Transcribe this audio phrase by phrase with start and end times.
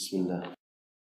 [0.00, 0.42] بسم الله.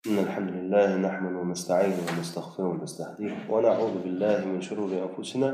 [0.08, 5.50] إن الحمد لله نحمد ونستعين ونستغفر ونستهديه ونعوذ بالله من شرور أنفسنا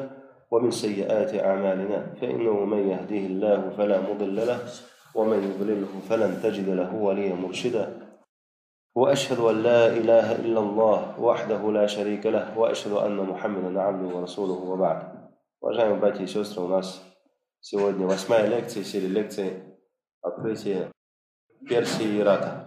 [0.51, 2.17] ومن سيئات أعمالنا.
[2.17, 4.59] فإنه من يهديه الله فلا مضل له
[5.15, 7.85] ومن يضلله فلن تجد له وليا مرشدا.
[8.95, 14.59] وأشهد أن لا إله إلا الله وحده لا شريك له وأشهد أن محمدا عبده ورسوله
[14.65, 14.99] وبعد.
[15.61, 17.03] Уважаемые باتي и وناس у нас
[17.61, 19.77] сегодня восьмая лекция серии лекций
[20.23, 20.89] открытия
[21.69, 22.65] Персии и Ирака.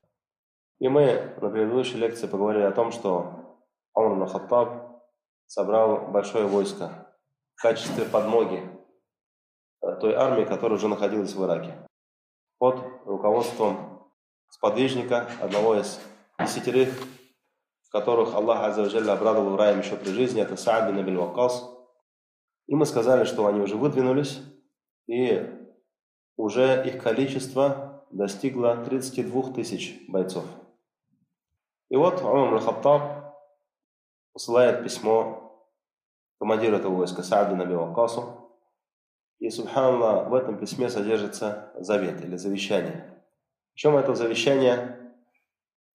[0.80, 3.58] И мы на предыдущей лекции поговорили о том, что
[3.94, 5.02] Умар Хаттаб
[5.46, 7.14] собрал большое войско
[7.54, 8.68] в качестве подмоги
[10.00, 11.74] той армии, которая уже находилась в Ираке.
[12.58, 14.10] Под руководством
[14.48, 16.00] сподвижника, одного из
[16.38, 16.88] десятерых,
[17.90, 21.68] которых Аллах Аззаваджалля обрадовал раем еще при жизни, это Саад бин Абиль Вакас.
[22.66, 24.40] И мы сказали, что они уже выдвинулись,
[25.06, 25.44] и
[26.36, 30.44] уже их количество достигло 32 тысяч бойцов.
[31.90, 33.02] И вот Умар Хаттаб
[34.32, 35.66] посылает письмо
[36.38, 38.48] командиру этого войска Сааду Наби Вакасу.
[39.40, 43.22] И, субханаллах, в этом письме содержится завет или завещание.
[43.72, 45.14] Причем это завещание,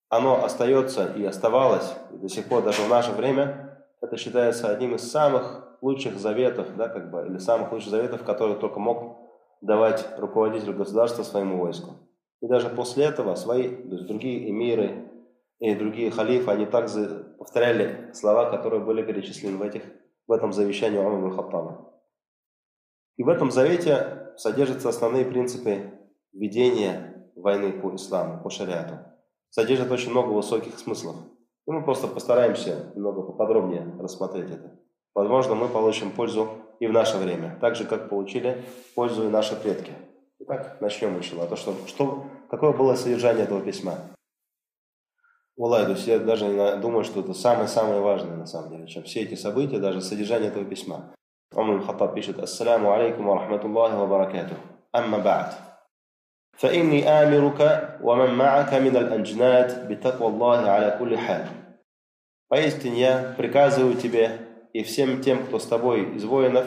[0.10, 4.96] оно остается и оставалось и до сих пор, даже в наше время, это считается одним
[4.96, 9.18] из самых лучших заветов, да, как бы, или самых лучших заветов, которые только мог
[9.62, 11.94] давать руководитель государства своему войску.
[12.42, 15.15] И даже после этого свои, то есть другие эмиры,
[15.60, 19.84] и другие халифы, они также повторяли слова, которые были перечислены в, этих,
[20.28, 21.94] в этом завещании Умар Хаттаба.
[23.18, 25.92] И в этом завете содержатся основные принципы
[26.34, 29.00] ведения войны по исламу, по шариату.
[29.50, 31.16] Содержит очень много высоких смыслов.
[31.66, 34.78] И мы просто постараемся немного поподробнее рассмотреть это.
[35.14, 38.64] Возможно, мы получим пользу и в наше время, так же, как получили
[38.96, 39.94] пользу и наши предки.
[40.40, 41.48] Итак, начнем, иншалла.
[41.48, 43.94] То, что, что, какое было содержание этого письма?
[45.57, 49.23] Улай, то есть я даже думаю, что это самое-самое важное на самом деле, чем все
[49.23, 51.13] эти события, даже содержание этого письма.
[51.55, 54.59] Умар Хаттаб пишет «Ассаляму алейкум ва рахматуллахи ва баракатух.
[54.93, 55.53] Амма ба'д.
[56.61, 57.61] فإني آمرك
[58.03, 61.47] ومن معك من الأنجناد بتقوى الله على كل حال.
[62.49, 64.41] Поистине я приказываю тебе
[64.73, 66.67] и всем тем, кто с тобой из воинов,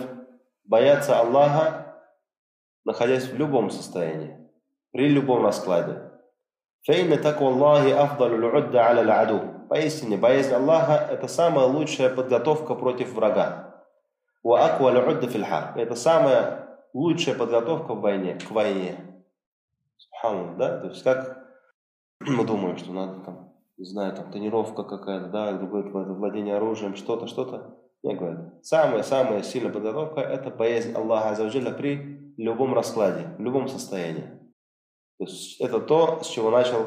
[0.64, 1.98] бояться Аллаха,
[2.86, 4.38] находясь в любом состоянии,
[4.92, 6.07] при любом раскладе.
[6.87, 9.41] Фейна так Аллахи афдалю удда аля аду.
[9.69, 13.85] Поистине, боязнь Аллаха– это самая лучшая подготовка против врага.
[14.43, 15.77] Ва аква удда фильхар.
[15.77, 19.25] Это самая лучшая подготовка в войне, к войне.
[19.99, 20.79] Субхану, да?
[20.79, 21.45] То есть как
[22.21, 27.27] мы думаем, что надо там, не знаю, там тренировка какая-то, да, другое владение оружием, что-то,
[27.27, 27.77] что-то.
[28.03, 34.38] Я говорю, самая-самая сильная подготовка– это боязнь Аллаха Азавджаля при любом раскладе, в любом состоянии.
[35.18, 36.86] То есть это то, с чего начал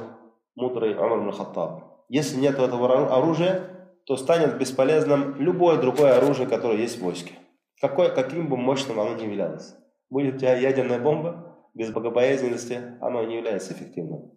[0.54, 2.04] мудрый Умар Хаттаб.
[2.08, 7.34] Если нет этого оружия, то станет бесполезным любое другое оружие, которое есть в войске.
[7.80, 9.74] Какой, каким бы мощным оно ни являлось.
[10.10, 14.32] Будет у тебя ядерная бомба, без богобоязненности оно не является эффективным.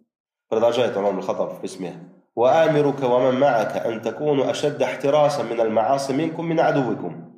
[0.48, 1.94] Продолжает Умар Хаттаб в письме.
[2.36, 7.30] وآمرك ومن معك أن تكونوا أشد احتراسا من المعاصي منكم من عدوكم.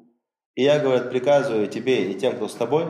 [0.54, 2.84] И я, говорит, приказываю тебе и тем, кто с тобой,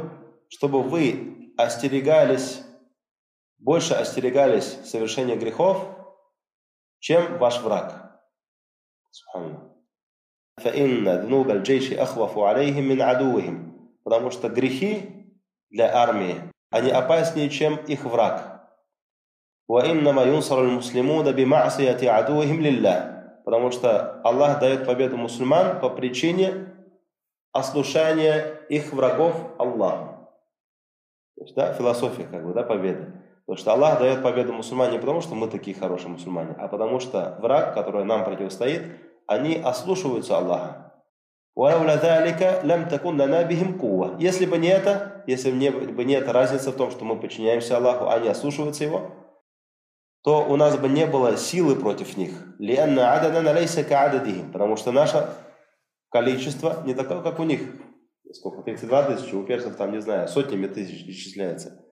[0.48, 2.60] чтобы вы остерегались
[3.57, 5.83] больше остерегались совершения грехов,
[6.99, 8.19] чем ваш враг.
[14.03, 15.35] Потому что грехи
[15.69, 16.41] для армии,
[16.71, 18.57] они опаснее, чем их враг.
[23.43, 26.73] Потому что Аллах дает победу мусульман по причине
[27.51, 30.29] ослушания их врагов Аллаху.
[31.35, 33.11] То есть, да, философия, как бы, да, победы.
[33.47, 36.99] Потому что Аллах дает победу мусульмане не потому, что мы такие хорошие мусульмане, а потому
[36.99, 38.81] что враг, который нам противостоит,
[39.25, 40.93] они ослушиваются Аллаха.
[44.19, 48.09] Если бы не это, если бы не эта разница в том, что мы подчиняемся Аллаху,
[48.09, 49.11] а не ослушиваются Его,
[50.23, 52.33] то у нас бы не было силы против них.
[54.51, 55.29] Потому что наше
[56.09, 57.61] количество не такое, как у них.
[58.33, 58.61] Сколько?
[58.63, 61.86] 32 тысячи, у персов там, не знаю, сотнями тысяч исчисляется.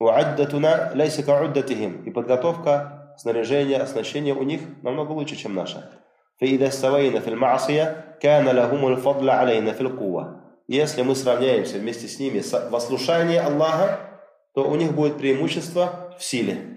[0.00, 2.04] وعدتنا ليس كعدتهم.
[2.04, 6.02] И подготовка, снаряжение, оснащение у них намного лучше, чем наша.
[6.40, 10.42] فإذا استوينا في المعصية كان لهم الفضل علينا في القوة.
[10.68, 14.20] Если мы сравняемся вместе с ними в ослушании Аллаха,
[14.54, 16.72] то у них будет преимущество в силе.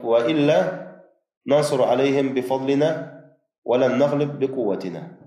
[0.00, 0.88] وإلا
[1.46, 3.18] ننصر عليهم بفضلنا
[3.64, 5.18] ولن نغلب بقوتنا.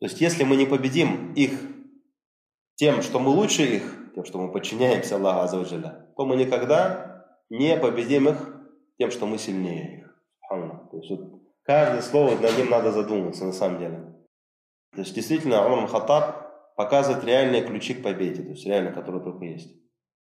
[0.00, 1.52] То есть, если мы не победим их
[2.74, 3.82] тем, что мы лучше их,
[4.13, 8.61] тем, что мы подчиняемся Аллаху Азаваджаля, то мы никогда не победим их
[8.97, 10.15] тем, что мы сильнее их.
[10.97, 14.15] есть вот каждое слово, над ним надо задуматься на самом деле.
[14.93, 19.45] То есть действительно Умар Хаттаб показывает реальные ключи к победе, то есть реально, которые только
[19.45, 19.73] есть.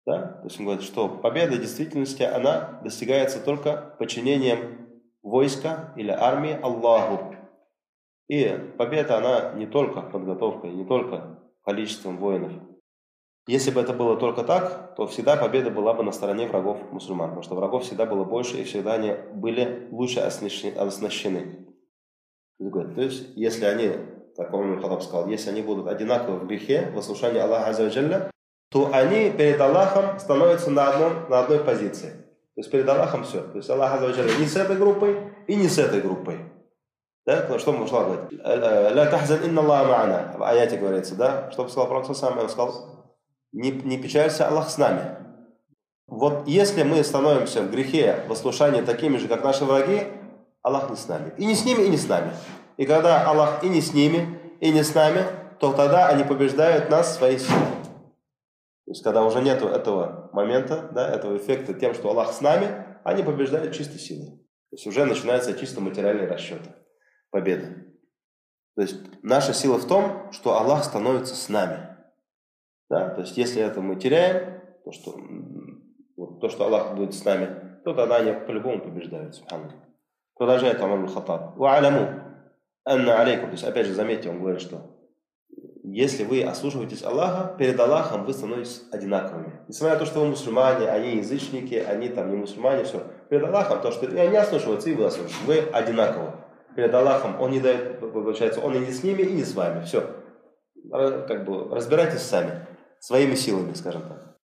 [0.06, 0.22] Да?
[0.22, 4.90] То есть он говорит, что победа в действительности, она достигается только подчинением
[5.22, 7.36] войска или армии Аллаху.
[8.28, 8.48] И
[8.78, 12.52] победа, она не только подготовкой, не только количеством воинов.
[13.45, 17.30] Если бы это было только так, то всегда победа была бы на стороне врагов мусульман,
[17.30, 21.68] потому что врагов всегда было больше, и всегда они были лучше оснащены.
[22.57, 23.92] То есть, если они,
[24.38, 28.31] как Умар Хадаб сказал, если они будут одинаковы в грехе, в ослушании Аллаха Аззаджалля,
[28.72, 32.12] то они перед Аллахом становятся на, одном, на одной позиции.
[32.56, 33.42] То есть перед Аллахом все.
[33.42, 35.18] То есть Аллах Аззаджалля не с этой группой
[35.48, 36.40] и не с этой группой.
[37.25, 37.57] Да?
[37.60, 38.31] Что Мушла говорит?
[38.31, 40.38] «Ля тахзан инна Аллах ма'ана».
[40.38, 41.51] В аяте говорится, да?
[41.51, 42.38] Что сказал Пророк сам?
[42.38, 43.03] Он сказал,
[43.54, 45.18] не, не печалься, Аллах с нами.
[46.08, 50.04] Вот если мы становимся в грехе, в послушании такими же, как наши враги,
[50.62, 51.34] Аллах не с нами.
[51.38, 52.32] И не с ними, и не с нами.
[52.78, 55.24] И когда Аллах и не с ними, и не с нами,
[55.60, 57.62] то тогда они побеждают нас своей силой.
[58.86, 62.86] То есть, когда уже нет этого момента, да, этого эффекта тем, что Аллах с нами,
[63.04, 64.32] они побеждают чистой силой.
[64.70, 66.62] То есть уже начинается чисто материальный расчет
[67.30, 67.96] победы.
[68.76, 71.93] То есть наша сила в том, что Аллах становится с нами.
[72.89, 73.09] Да?
[73.09, 75.15] То есть если это мы теряем, то что,
[76.18, 79.41] вот, то, что Аллах будет с нами, то тогда они по-любому побеждают.
[80.35, 81.57] Продолжает Амар Хатаб.
[81.57, 82.09] Ва аляму
[82.85, 83.47] анна алейкум.
[83.47, 84.94] То есть опять же заметьте, он говорит, что
[85.83, 89.62] если вы ослушиваетесь Аллаха, перед Аллахом вы становитесь одинаковыми.
[89.68, 93.03] Несмотря на то, что вы мусульмане, они язычники, они там не мусульмане, все.
[93.30, 95.45] Перед Аллахом, то, что и они ослушиваются, и вы ослушиваетесь.
[95.45, 96.31] Вы одинаковы.
[96.75, 99.83] Перед Аллахом Он не дает, получается, Он и не с ними, и не с вами.
[99.83, 100.03] Все.
[100.89, 102.65] Как бы разбирайтесь сами
[103.04, 104.38] своими силами, скажем так.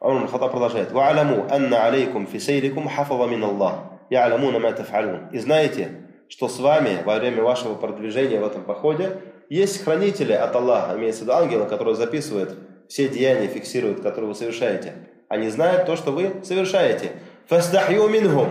[0.00, 0.92] Умар Хата продолжает.
[0.92, 3.76] «Ва'аляму анна алейкум фи сейрикум хафава мин Аллах,
[4.10, 5.30] я'алямуна ма таф'алун».
[5.32, 10.54] И знаете, что с вами во время вашего продвижения в этом походе есть хранители от
[10.54, 12.54] Аллаха, имеется в виду ангелы, которые записывают
[12.86, 14.92] все деяния, фиксируют, которые вы совершаете.
[15.28, 17.12] Они знают то, что вы совершаете.
[17.46, 18.48] «Фастахью минхум».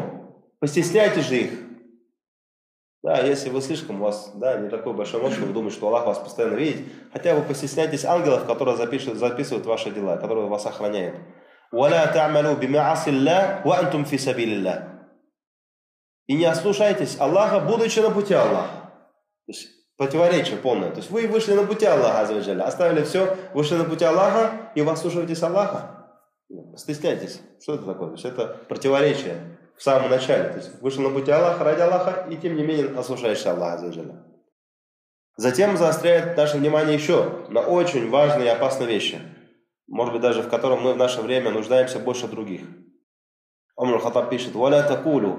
[0.59, 1.51] Постесняйтесь же их.
[3.05, 5.89] Да, если вы слишком, у вас да, не такой большой мозг, что вы думаете, что
[5.89, 10.65] Аллах вас постоянно видит, хотя вы постесняйтесь ангелов, которые запишут, записывают ваши дела, которые вас
[10.65, 11.15] охраняют.
[16.25, 18.91] И не ослушайтесь Аллаха, будучи на пути Аллаха.
[19.45, 19.67] То есть
[19.97, 20.89] противоречие полное.
[20.89, 24.91] То есть вы вышли на пути Аллаха, оставили все, вышли на пути Аллаха, и вы
[24.91, 26.07] ослушиваетесь Аллаха.
[26.75, 27.39] Стесняйтесь.
[27.61, 28.07] Что это такое?
[28.07, 30.49] То есть это противоречие в самом начале.
[30.49, 34.23] То есть вышел на пути Аллаха ради Аллаха, и тем не менее ослушаешься Аллаха Аззаджаля.
[35.37, 39.19] Затем заостряет наше внимание еще на очень важные и опасные вещи,
[39.87, 42.61] может быть даже в котором мы в наше время нуждаемся больше других.
[43.75, 45.37] Умар Хатаб пишет, «Валя такулу,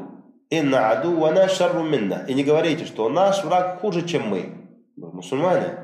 [0.50, 2.24] инна аду вана шарру минна».
[2.28, 4.52] И не говорите, что наш враг хуже, чем мы.
[4.96, 5.78] Мусульмане,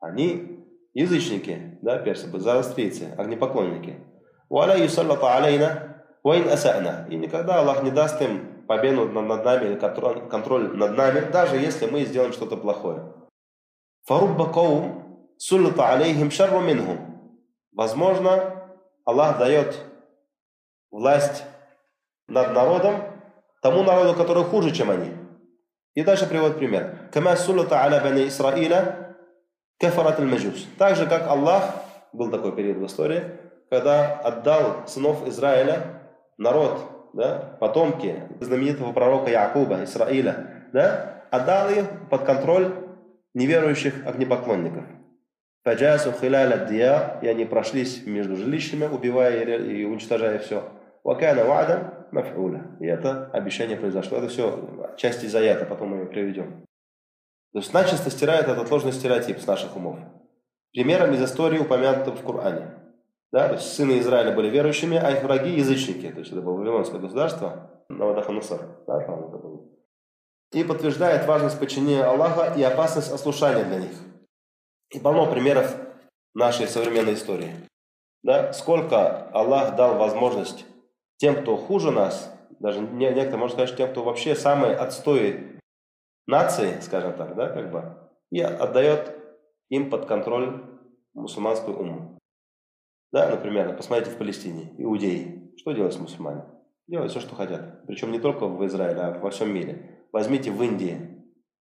[0.00, 3.98] они язычники, да, персы, заострийцы, огнепоклонники.
[4.50, 5.93] «Валя юсаллата алейна
[6.24, 7.06] Вайн асана.
[7.10, 11.56] И никогда Аллах не даст им победу над нами или контроль, контроль над нами, даже
[11.56, 13.12] если мы сделаем что-то плохое.
[14.06, 16.98] Фарубба каум суллата алейхим шарру минхум.
[17.72, 18.64] Возможно,
[19.04, 19.78] Аллах дает
[20.90, 21.44] власть
[22.26, 22.96] над народом
[23.60, 25.12] тому народу, который хуже, чем они.
[25.94, 27.10] И дальше приводит пример.
[27.12, 29.16] Кама суллата аля бани Исраиля
[29.78, 30.66] кафарат аль-маджус.
[30.78, 31.74] Так же, как Аллах,
[32.14, 33.24] был такой период в истории,
[33.68, 36.03] когда отдал сынов Израиля
[36.38, 42.72] народ, да, потомки знаменитого пророка Якуба, Исраиля, да, отдал их под контроль
[43.34, 44.84] неверующих огнепоклонников.
[45.64, 50.62] Фаджасу хиляля дия, и они прошлись между жилищами, убивая и уничтожая все.
[51.02, 52.66] Вакана вадан мафуля.
[52.80, 54.18] И это обещание произошло.
[54.18, 56.64] Это все часть из аята, потом мы ее приведем.
[57.52, 59.98] То есть начисто стирает этот ложный стереотип с наших умов.
[60.72, 62.68] Примером из истории упомянутым в Коране.
[63.34, 66.08] Да, то есть сыны Израиля были верующими, а их враги язычники.
[66.08, 68.60] То есть это было Вавилонское государство, Навадаханусар.
[68.86, 69.60] Да, там это было.
[70.52, 73.90] И подтверждает важность подчинения Аллаха и опасность ослушания для них.
[74.90, 75.74] И полно примеров
[76.32, 77.50] нашей современной истории.
[78.22, 78.52] Да?
[78.52, 80.64] Сколько Аллах дал возможность
[81.16, 85.58] тем, кто хуже нас, даже некоторые, можно сказать, тем, кто вообще самые отстои
[86.28, 87.96] нации, скажем так, да, как бы,
[88.30, 89.12] и отдает
[89.70, 90.62] им под контроль
[91.14, 92.14] мусульманскую уму.
[93.14, 95.52] Да, например, посмотрите в Палестине, иудеи.
[95.56, 96.46] Что делают с мусульмане?
[96.88, 97.86] Делают все, что хотят.
[97.86, 100.00] Причем не только в Израиле, а во всем мире.
[100.10, 101.22] Возьмите в Индии.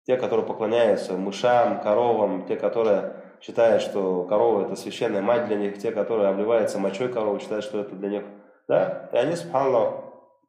[0.07, 5.77] Те, которые поклоняются мышам, коровам, те, которые считают, что корова это священная мать для них,
[5.77, 8.23] те, которые обливаются мочой коровы, считают, что это для них.
[8.67, 9.11] Да?
[9.13, 10.03] И они, субханаллах,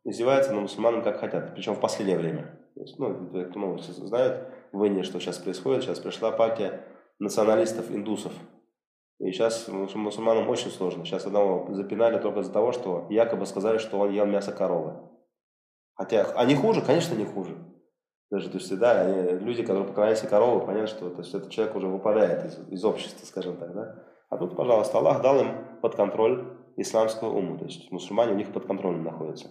[0.05, 2.59] издеваются на мусульман как хотят, причем в последнее время.
[2.75, 3.15] Есть, ну,
[3.51, 5.83] кто новости знают, в Индии, что сейчас происходит.
[5.83, 6.81] Сейчас пришла партия
[7.19, 8.33] националистов-индусов.
[9.19, 11.05] И сейчас мусульманам очень сложно.
[11.05, 14.95] Сейчас одного запинали только из-за того, что якобы сказали, что он ел мясо коровы.
[15.95, 17.57] Хотя они хуже, конечно, не хуже.
[18.31, 21.77] Даже, то есть, да, они, люди, которые поклоняются коровы, понятно, что то есть, этот человек
[21.77, 24.05] уже выпадает из, из общества, скажем так, да.
[24.29, 28.53] А тут, пожалуйста, Аллах дал им под контроль исламского уму, то есть мусульмане у них
[28.53, 29.51] под контролем находятся.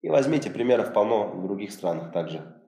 [0.00, 2.60] И возьмите примеров полно в других странах также.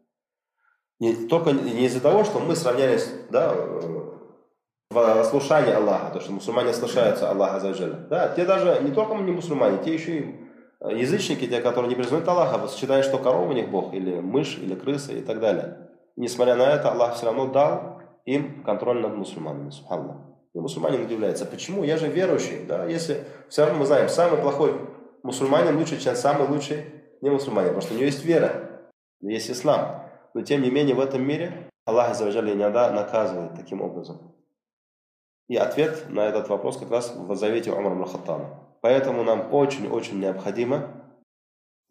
[1.01, 3.53] Не, только не из-за того, что мы сравнялись да,
[4.95, 7.97] в слушании Аллаха, то, что мусульмане слушаются Аллаха Азаджаля.
[8.09, 10.35] Да, те даже, не только не мусульмане, те еще и
[10.81, 14.75] язычники, те, которые не признают Аллаха, считают, что корова у них Бог, или мышь, или
[14.75, 15.91] крыса и так далее.
[16.17, 20.17] Несмотря на это, Аллах все равно дал им контроль над мусульманами, субханаллах.
[20.55, 21.83] И мусульманин удивляется, почему?
[21.83, 24.75] Я же верующий, да, если все равно мы знаем, самый плохой
[25.25, 26.85] мусульманин лучше, чем самый лучший
[27.21, 28.53] не мусульманин, потому что у него есть вера,
[29.21, 30.05] есть ислам.
[30.35, 34.34] Но тем не менее в этом мире Аллах Азаваджаль иногда наказывает таким образом.
[35.49, 38.61] И ответ на этот вопрос как раз в завете Умара Махатана.
[38.81, 41.05] Поэтому нам очень-очень необходимо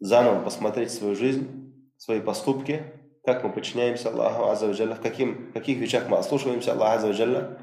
[0.00, 2.84] заново посмотреть свою жизнь, свои поступки,
[3.24, 7.58] как мы подчиняемся Аллаху Азаваджалля, в каким, каких вещах мы ослушиваемся Аллаха Азаваджалля.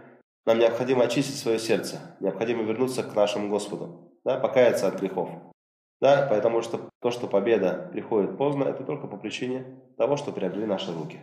[0.46, 5.30] Нам необходимо очистить свое сердце, необходимо вернуться к нашему Господу, да, покаяться от грехов.
[6.02, 10.66] Да, потому что то, что победа приходит поздно, это только по причине того, что приобрели
[10.66, 11.20] наши руки.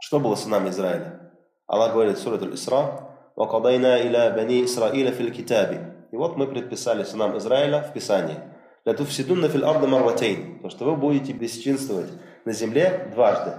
[0.00, 1.32] Что было с нами Израиля?
[1.68, 7.03] Аллах говорит в Сурат Аль-Исра, وَقَضَيْنَا إِلَى بَنِي إِسْرَائِيلَ فِي الْكِتَابِ И вот мы предписали
[7.03, 8.37] сынам Израиля в Писании.
[8.85, 12.11] لَتُفْسِدُنَّ فِي الْأَرْضِ مَرَّتَيْنِ То, что вы будете бесчинствовать
[12.45, 13.51] на земле дважды.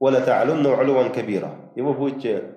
[0.00, 2.54] وَلَتَعْلُنَّ عُلُوًا كَبِيرًا И вы будете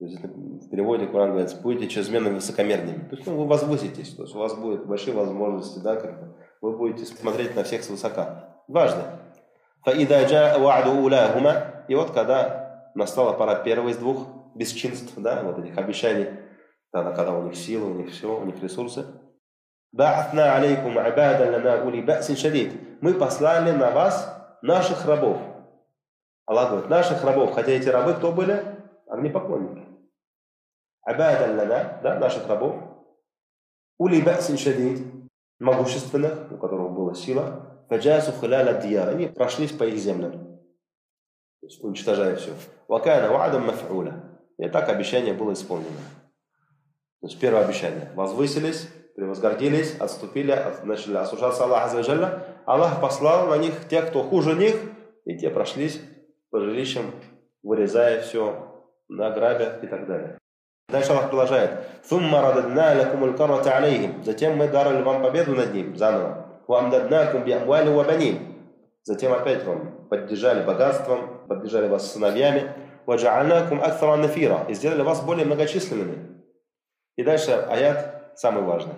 [0.00, 3.08] в переводе Коран говорится, будете чрезмерно высокомерными.
[3.10, 6.36] То есть ну, вы возвыситесь, то есть у вас будут большие возможности, да, как бы,
[6.62, 8.62] вы будете смотреть на всех свысока.
[8.66, 9.02] Дважды.
[9.86, 10.06] И
[11.94, 16.29] вот когда настала пора первой из двух бесчинств, да, вот этих обещаний,
[16.91, 19.05] тогда, когда у них силы, у них все, у них ресурсы.
[23.01, 25.37] Мы послали на вас наших рабов.
[26.45, 28.63] Аллах говорит, наших рабов, хотя эти рабы кто были?
[29.07, 29.85] Огнепоклонники.
[31.03, 32.75] Абадан лана, да, наших рабов.
[33.97, 35.05] Ули басин шадид,
[35.59, 37.85] могущественных, у которых была сила.
[37.89, 40.31] Фаджасу халяля дияр, они прошлись по их землям.
[41.61, 42.53] То есть уничтожая все.
[42.87, 44.34] Вакана ваадам маф'уля.
[44.57, 45.99] И так обещание было исполнено.
[47.21, 48.11] То есть первое обещание.
[48.15, 52.43] Возвысились, превозгордились, отступили, начали осуждаться Аллаха Азаваджалля.
[52.65, 54.75] Аллах послал на них тех, кто хуже них,
[55.25, 55.99] и те прошлись
[56.51, 57.11] по жилищам,
[57.63, 60.37] вырезая все, награбя и так далее.
[60.87, 61.71] Дальше Аллах продолжает.
[64.23, 66.45] Затем мы дарили вам победу над ним заново.
[69.03, 72.71] Затем опять вам поддержали богатством, поддержали вас сыновьями.
[73.06, 76.42] وَجَعَلْنَاكُمْ أَكْثَرَ نَفِيرًا и сделали вас более многочисленными.
[77.16, 78.94] И дальше аят самый важный.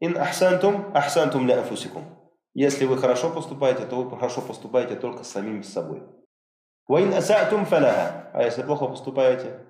[0.00, 2.04] «Ин ахсантум, ахсантум ля анфусикум».
[2.54, 6.02] Если вы хорошо поступаете, то вы хорошо поступаете только с самим собой.
[6.88, 8.30] «Ваин асатум фаляха».
[8.34, 9.64] А если плохо поступаете,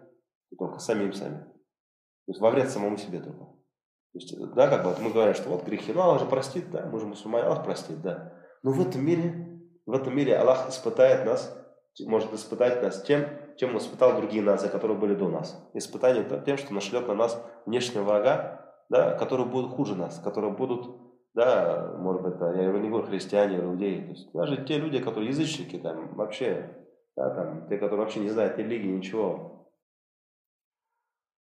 [0.50, 1.38] то только с самим сами.
[1.38, 3.44] То есть во вред самому себе только.
[3.44, 6.87] То есть, да, как бы мы говорим, что вот грехи, ну Аллах же простит, да,
[6.87, 8.32] мы же мусульмане, Аллах простит, да.
[8.62, 11.56] Но в этом мире, в этом мире Аллах испытает нас,
[12.00, 13.26] может испытать нас тем,
[13.57, 15.61] чем испытал другие нации, которые были до нас.
[15.73, 20.95] Испытание тем, что нашлет на нас внешнего врага, да, которые будут хуже нас, которые будут,
[21.33, 25.29] да, может быть, да, я не говорю христиане, иудеи, то есть даже те люди, которые
[25.29, 26.85] язычники, там, вообще,
[27.15, 29.69] да, там, те, которые вообще не знают религии, ничего.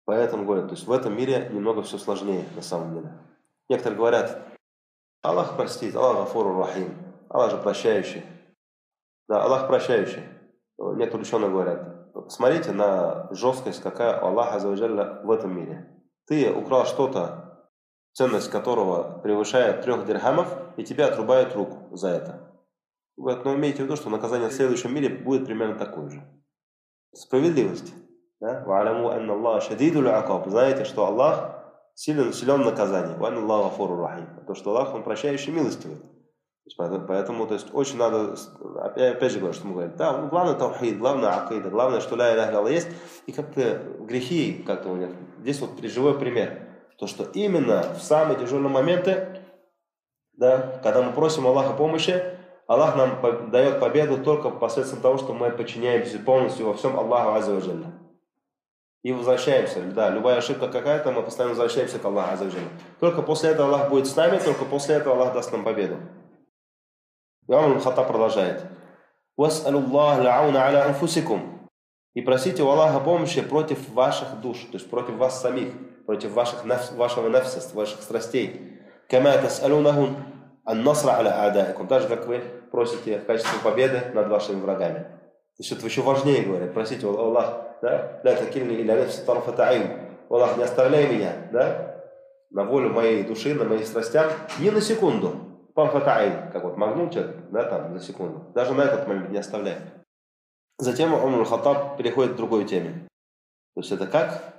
[0.05, 3.13] Поэтому говорят, то есть в этом мире немного все сложнее, на самом деле.
[3.69, 4.43] Некоторые говорят,
[5.23, 6.95] Аллах простит, Аллах Гафуру Рахим,
[7.29, 8.25] Аллах же прощающий.
[9.29, 10.23] Да, Аллах прощающий.
[10.79, 16.03] Некоторые ученые говорят, посмотрите на жесткость, какая у Аллаха в этом мире.
[16.27, 17.69] Ты украл что-то,
[18.13, 22.53] ценность которого превышает трех дирхамов, и тебя отрубают руку за это.
[23.17, 26.23] Говорят, но имейте в виду, что наказание в следующем мире будет примерно такое же.
[27.15, 27.93] Справедливость.
[28.41, 28.65] Да?
[30.47, 31.63] Знаете, что Аллах
[31.95, 33.17] силен, силен наказание.
[34.47, 35.99] То, что Аллах, Он прощающий милостивый.
[36.77, 38.37] Поэтому, то есть, очень надо,
[38.81, 42.17] опять, опять же говорю, что мы говорим, да, ну, главное таухид, главное акида, главное, что
[42.17, 42.89] ля иляха есть,
[43.27, 48.39] и как-то грехи, как-то у них, здесь вот живой пример, то, что именно в самые
[48.39, 49.43] тяжелые моменты,
[50.35, 52.23] да, когда мы просим Аллаха помощи,
[52.69, 57.93] Аллах нам дает победу только посредством того, что мы подчиняемся полностью во всем Аллаху Аззаваджалля.
[59.03, 62.69] И возвращаемся, да, любая ошибка какая-то, мы постоянно возвращаемся к Аллаху Аззаваджалля.
[63.01, 65.97] Только после этого Аллах будет с нами, только после этого Аллах даст нам победу.
[67.47, 68.65] Умар Хаттаб продолжает.
[72.15, 75.73] И просите у Аллаха помощи против ваших душ, то есть против вас самих,
[76.07, 78.79] против ваших, вашего нафса, ваших страстей.
[79.09, 79.23] Так
[82.03, 84.99] же, как вы просите в качестве победы над вашими врагами.
[84.99, 86.73] То есть это еще важнее, говорят.
[86.73, 88.21] Просите у Аллаха, да?
[90.31, 91.97] Аллах, не оставляй меня, да?
[92.51, 95.52] На волю моей души, на моих страстях, ни на секунду.
[95.75, 96.77] Памфатаин, как вот
[97.13, 98.45] человек, да, там, за секунду.
[98.55, 99.79] Даже на этот момент не оставляй.
[100.79, 103.09] Затем Умар Хаттаб переходит к другой теме.
[103.75, 104.53] То есть это как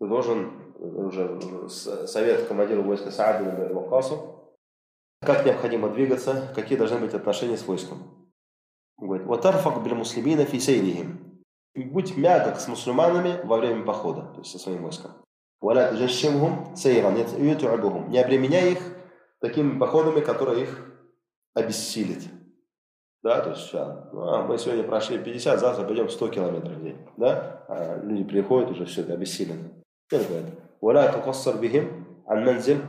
[0.00, 4.36] ты должен, уже совет командиру войска Сааду Вакасу,
[5.20, 7.98] как необходимо двигаться, какие должны быть отношения с войском.
[8.98, 11.42] Он говорит, «Ватарфак биль муслимина фи сейрихим».
[11.74, 15.12] Будь мягок с мусульманами во время похода, то есть со своим войском.
[15.60, 18.08] «Валя тажашшимхум сейран юту'абухум».
[18.08, 18.80] Не обременяй их
[19.39, 20.91] такими походами, которые их
[21.53, 22.23] обессилит.
[23.23, 26.83] Да, то есть а, ну, а мы сегодня прошли 50, завтра пойдем 100 километров в
[26.83, 26.97] день.
[27.17, 27.65] Да?
[27.67, 29.69] А люди приходят, уже все это обессилены.
[30.09, 30.49] Как говорят?
[30.81, 32.79] «Валя тукассар бихим ан манзил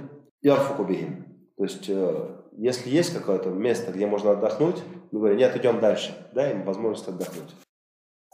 [0.40, 1.26] ярфуку бихим».
[1.58, 6.14] То есть, э, если есть какое-то место, где можно отдохнуть, мы говорим, нет, идем дальше.
[6.32, 7.54] Дай им возможность отдохнуть.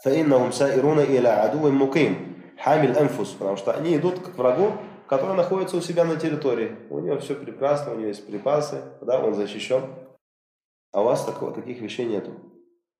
[0.04, 4.72] فإنهم سائرون إلى عدو مقيم حامل أنفس потому что они идут к врагу,
[5.12, 6.76] который находится у себя на территории.
[6.90, 9.82] У него все прекрасно, у него есть припасы, да, он защищен.
[10.92, 12.32] А у вас такого, таких вещей нету.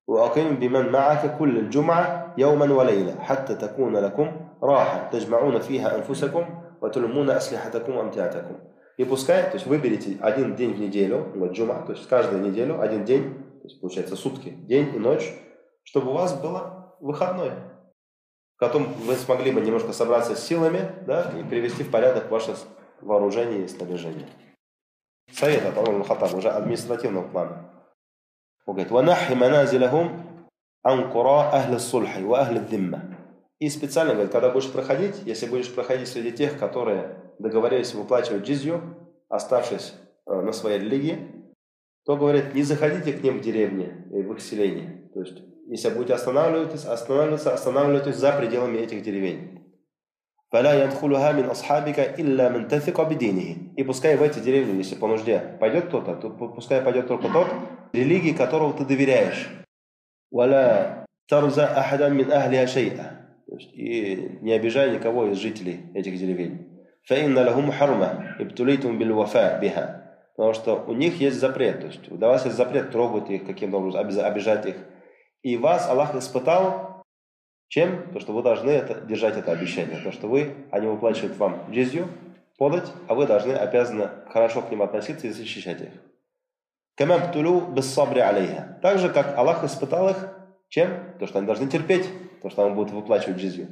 [0.08, 4.26] وأقيم بمن معك كل الجمعة يوما وليلة حتى تكون لكم
[4.62, 6.44] راحة تجمعون فيها أنفسكم
[6.82, 8.56] وتلمون أسلحتكم وأمتعتكم.
[8.96, 12.80] И пускай, то есть выберите один день в неделю, вот джума, то есть каждую неделю
[12.80, 15.32] один день, то есть получается сутки, день и ночь,
[15.84, 17.52] чтобы у вас было выходной,
[18.55, 22.55] в котором вы смогли бы немножко собраться с силами да, и привести в порядок ваше
[23.01, 24.27] вооружение и снаряжение.
[25.31, 27.69] Совет от Умар Хаттаба, уже административного плана.
[28.65, 30.49] Он говорит, «Ванахи маназилахум
[30.83, 33.01] анкура ахли сульхи ва ахли димма».
[33.59, 38.81] И специально говорит, когда будешь проходить, если будешь проходить среди тех, которые договорились выплачивать джизью,
[39.29, 39.93] оставшись
[40.25, 41.31] э, на своей религии,
[42.05, 45.09] то, говорит, не заходите к ним в деревне, в их селение.
[45.13, 45.41] То есть,
[45.73, 49.59] если будете останавливаться, останавливаться, останавливайтесь за пределами этих деревень.
[53.75, 57.47] И пускай в эти деревни, если по нужде пойдет кто-то, то пускай пойдет только тот,
[57.91, 59.49] религии которого ты доверяешь.
[63.73, 66.67] И не обижай никого из жителей этих деревень.
[70.35, 71.79] Потому что у них есть запрет.
[71.79, 74.75] То есть у вас есть запрет трогать их каким-то образом, обижать их.
[75.43, 76.93] И вас Аллах испытал
[77.73, 78.11] чем?
[78.13, 79.99] То, что вы должны это, держать это обещание.
[79.99, 82.07] То, что вы, они выплачивают вам джизью,
[82.59, 85.89] подать, а вы должны, обязаны хорошо к ним относиться и защищать их.
[86.95, 88.77] Камабтулу бессабри алейха.
[88.83, 90.37] Так же, как Аллах испытал их,
[90.69, 91.15] чем?
[91.19, 92.07] То, что они должны терпеть,
[92.43, 93.69] то, что они будут выплачивать джизью.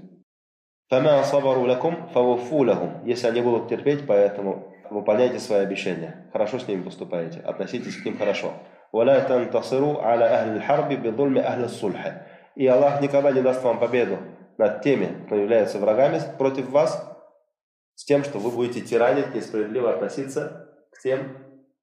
[0.89, 2.65] Фама сабару лакум фавуфу.
[3.05, 6.27] Если они будут терпеть, поэтому выполняйте свои обещания.
[6.33, 8.53] Хорошо с ними поступаете, относитесь к ним хорошо.
[8.92, 12.22] ولا تنتصروا على أهل الحرب بظلم أهل الصلح.
[12.56, 14.18] И Аллах никогда не даст вам победу
[14.56, 17.06] над теми, кто является врагами против вас,
[17.94, 21.36] с тем, что вы будете тиранить, несправедливо относиться к тем,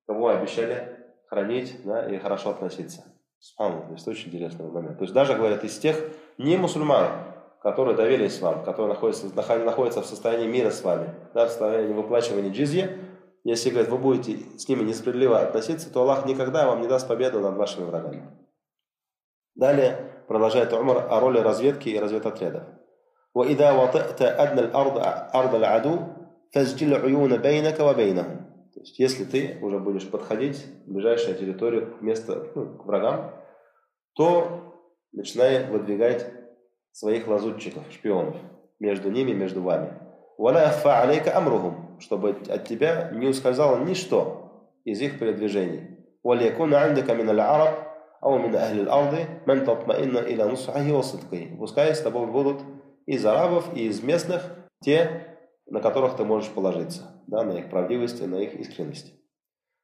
[0.07, 0.97] кого обещали
[1.27, 3.03] хранить да, и хорошо относиться.
[3.39, 4.97] Субхану, то есть очень интересный момент.
[4.97, 5.99] То есть даже, говорят, из тех
[6.37, 7.09] не мусульман,
[7.61, 12.51] которые доверились вам, которые находятся, находятся в состоянии мира с вами, да, в состоянии выплачивания
[12.51, 12.89] джизьи,
[13.43, 17.39] если, говорит, вы будете с ними несправедливо относиться, то Аллах никогда вам не даст победу
[17.39, 18.29] над вашими врагами.
[19.55, 22.63] Далее продолжает Умар о роли разведки и разведотрядов.
[23.35, 24.97] وإذا وطئت أدنى الأرض
[25.35, 25.99] أرض العدو
[26.53, 28.43] فاسجل عيون بينك وبينهم.
[28.73, 33.31] То есть, если ты уже будешь подходить в ближайшую территорию к месту, ну, к врагам,
[34.15, 34.73] то
[35.11, 36.31] начинай выдвигать
[36.91, 38.35] своих лазутчиков, шпионов,
[38.79, 39.93] между ними, между вами.
[40.37, 45.89] ولا يخفى عليك أمرهم, чтобы от тебя не ускользало ничто из их передвижений.
[46.23, 47.73] وليكون عندك من العرب
[48.23, 51.57] أو من أهل الأرض من تطمئن إلى نصحه وصدقه.
[51.57, 52.61] Пускай с тобой будут
[53.05, 54.41] из арабов и из местных
[54.81, 59.13] те, на которых ты можешь положиться, да, на их правдивость и на их искренность.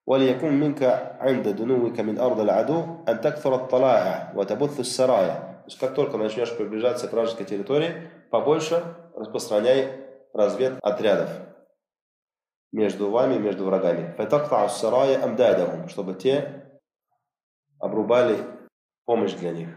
[0.07, 0.83] وليكن منك
[1.19, 6.57] عند دنوك من أرض العدو أن تكثر الطلائع وتبث السرايا то есть как только начнешь
[6.57, 8.81] приближаться к вражеской территории, побольше
[9.15, 10.02] распространяй
[10.34, 11.30] разведотрядов
[12.72, 14.12] между вами и между врагами.
[15.88, 16.80] чтобы те
[17.78, 18.36] обрубали
[19.04, 19.68] помощь для них,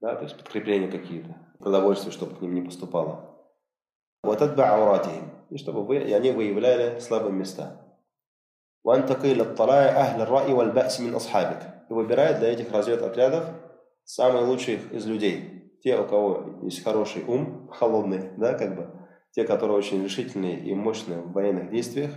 [0.00, 3.36] да, то есть подкрепления какие-то, продовольствие, чтобы к ним не поступало.
[4.22, 4.42] Вот
[5.50, 7.82] и чтобы вы, и они выявляли слабые места.
[11.90, 13.44] И выбирает для этих разведотрядов
[14.04, 15.78] самые лучших из людей.
[15.82, 19.05] Те, у кого есть хороший ум, холодный, да, как бы,
[19.36, 22.10] те, которые очень решительные и мощные в военных действиях,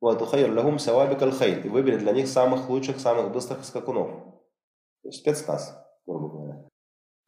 [0.00, 4.10] «Ватухайр лахум савабик аль-хайль» и выберет для них самых лучших, самых быстрых скакунов.
[5.02, 6.68] То есть спецназ, грубо говоря.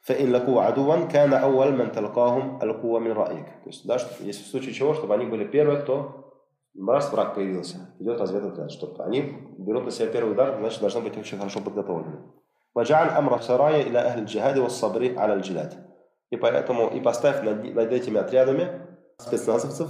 [0.03, 3.45] «Фаин лаку адуван кана ауал ман талкахум алкува мин раик».
[3.63, 6.33] То есть, да, что, если в случае чего, чтобы они были первые, кто
[6.87, 11.17] раз враг появился, идет разведотряд, чтобы они берут на себя первый удар, значит, должны быть
[11.17, 12.21] очень хорошо подготовлены.
[12.73, 15.75] «Ваджаан амра сарая иля ахль джихади вассабри аля джилад».
[16.29, 18.82] И поэтому, и поставь над, над этими отрядами
[19.23, 19.89] спецназовцев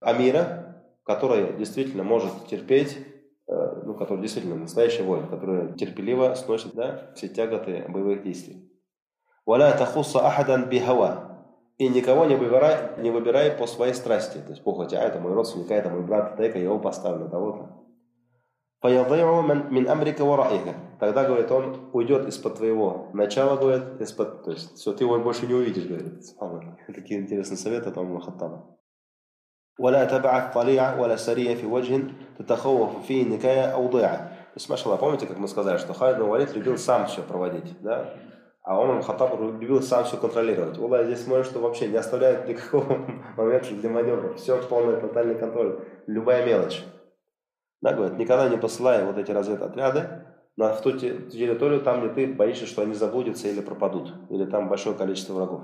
[0.00, 2.98] Амира, который действительно может терпеть,
[3.48, 8.70] э, ну, который действительно настоящий воин, который терпеливо сносит да, все тяготы боевых действий.
[9.46, 11.30] «Валя тахусса ахадан бихава»
[11.80, 15.32] И никого не выбирай, не выбирай по своей страсти, то есть похоти, а это мой
[15.32, 17.79] родственник, а это мой брат, дай-ка я его поставлю, того-то.
[18.83, 20.75] мин амрика вараика.
[20.99, 25.47] Тогда, говорит, он уйдет из-под твоего начала, говорит, из-под, то есть, все, ты его больше
[25.47, 26.23] не увидишь, говорит.
[26.87, 28.75] Такие интересные советы от Умар Хаттаба.
[29.77, 32.01] ولا تبعث طليعة ولا سرية في وجه
[32.39, 34.17] تتخوف فيه نكاية أو ضيعة.
[34.53, 38.13] То есть, машалла, помните, как мы сказали, что Халид Валид любил сам все проводить, да?
[38.63, 40.77] А он Хаттаб любил сам все контролировать.
[40.79, 44.33] Улай здесь смотрит, что вообще не оставляет никакого момента для маневра.
[44.35, 45.85] Все полный тотальный контроль.
[46.07, 46.85] Любая мелочь.
[47.81, 50.25] Да, говорит, никогда не посылай вот эти разведотряды
[50.57, 54.13] на, в ту территорию, там, где ты боишься, что они заблудятся или пропадут.
[54.29, 55.61] Или там большое количество врагов.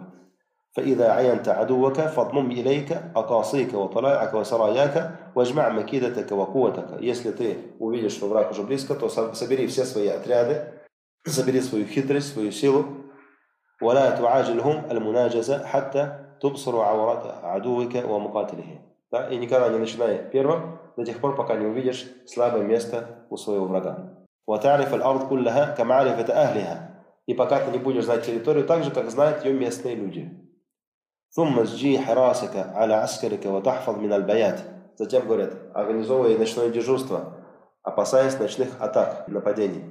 [0.74, 7.02] فإذا عينت عدوك فاضمم إليك أقاصيك وطلائعك وسراياك واجمع مكيدتك وقوتك.
[7.02, 10.74] Если ты увидишь, что враг уже близко, то собери все свои отряды,
[11.26, 12.86] собери свою хитрость, свою силу.
[13.82, 18.80] ولا تعاجلهم المناجزة حتى تبصر عورات عدوك ومقاتله.
[19.12, 19.30] Да?
[19.30, 23.66] И никогда не начинай первым до тех пор, пока не увидишь слабое место у своего
[23.66, 24.18] врага.
[24.48, 27.04] وتعرف الأرض كلها كمعرفة أهلها.
[27.28, 30.30] И пока ты не будешь знать территорию так же, как знают ее местные люди.
[31.30, 34.60] ثم سجي حراسك على عسكرك وتحفظ من البيات.
[34.98, 37.38] Затем говорят, организовывай ночное дежурство,
[37.84, 39.84] опасаясь ночных атак, нападений.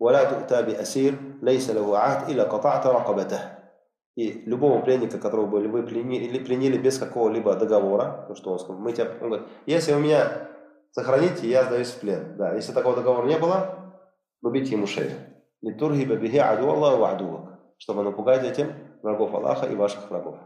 [0.00, 3.40] ولا تؤتى بأسير ليس له عهد إلا قطعت رقبته.
[4.17, 8.57] И любого пленника, которого были вы пленили, или пленили без какого-либо договора, то что он
[8.57, 10.49] сказал, мы тебя, он говорит, если вы меня
[10.89, 12.35] сохраните, я сдаюсь в плен.
[12.35, 13.93] Да, если такого договора не было,
[14.41, 15.11] рубите ему шею.
[15.61, 17.59] Литургиба бихи аду Аллаху адувак.
[17.77, 20.39] Чтобы напугать этим врагов Аллаха и ваших врагов.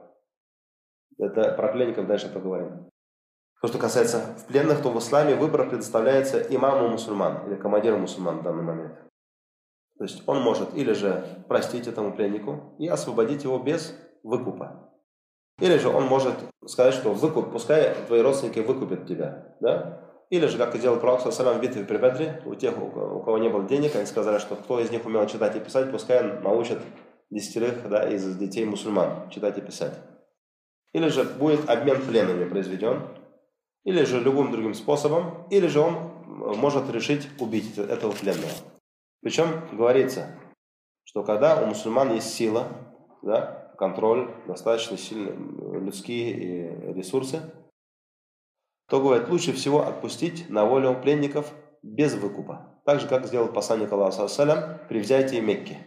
[1.17, 2.89] Это про пленников дальше поговорим.
[3.61, 8.39] То, что касается в пленных, то в исламе выбор предоставляется имаму мусульман или командиру мусульман
[8.39, 9.10] в данный момент.
[10.01, 14.89] То есть он может или же простить этому пленнику и освободить его без выкупа.
[15.59, 16.33] Или же он может
[16.65, 19.55] сказать, что выкуп, пускай твои родственники выкупят тебя.
[19.59, 20.01] Да?
[20.31, 23.37] Или же, как и делал Пророк Салам в битве при Бедре, у тех, у кого
[23.37, 26.79] не было денег, они сказали, что кто из них умел читать и писать, пускай научат
[27.29, 29.93] десятерых да, из детей мусульман читать и писать.
[30.93, 33.03] Или же будет обмен пленами произведен,
[33.83, 35.93] или же любым другим способом, или же он
[36.25, 38.49] может решить убить этого пленного.
[39.21, 40.27] Причем говорится,
[41.03, 42.67] что когда у мусульман есть сила,
[43.21, 45.35] да, контроль, достаточно сильные
[45.79, 47.41] людские ресурсы,
[48.87, 52.81] то, говорит, лучше всего отпустить на волю пленников без выкупа.
[52.85, 55.77] Так же, как сделал посланник Аллаха Салям при взятии Мекки.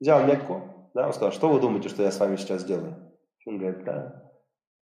[0.00, 2.96] Взял Мекку, да, он сказал, что вы думаете, что я с вами сейчас сделаю?
[3.46, 4.32] Он говорит, да,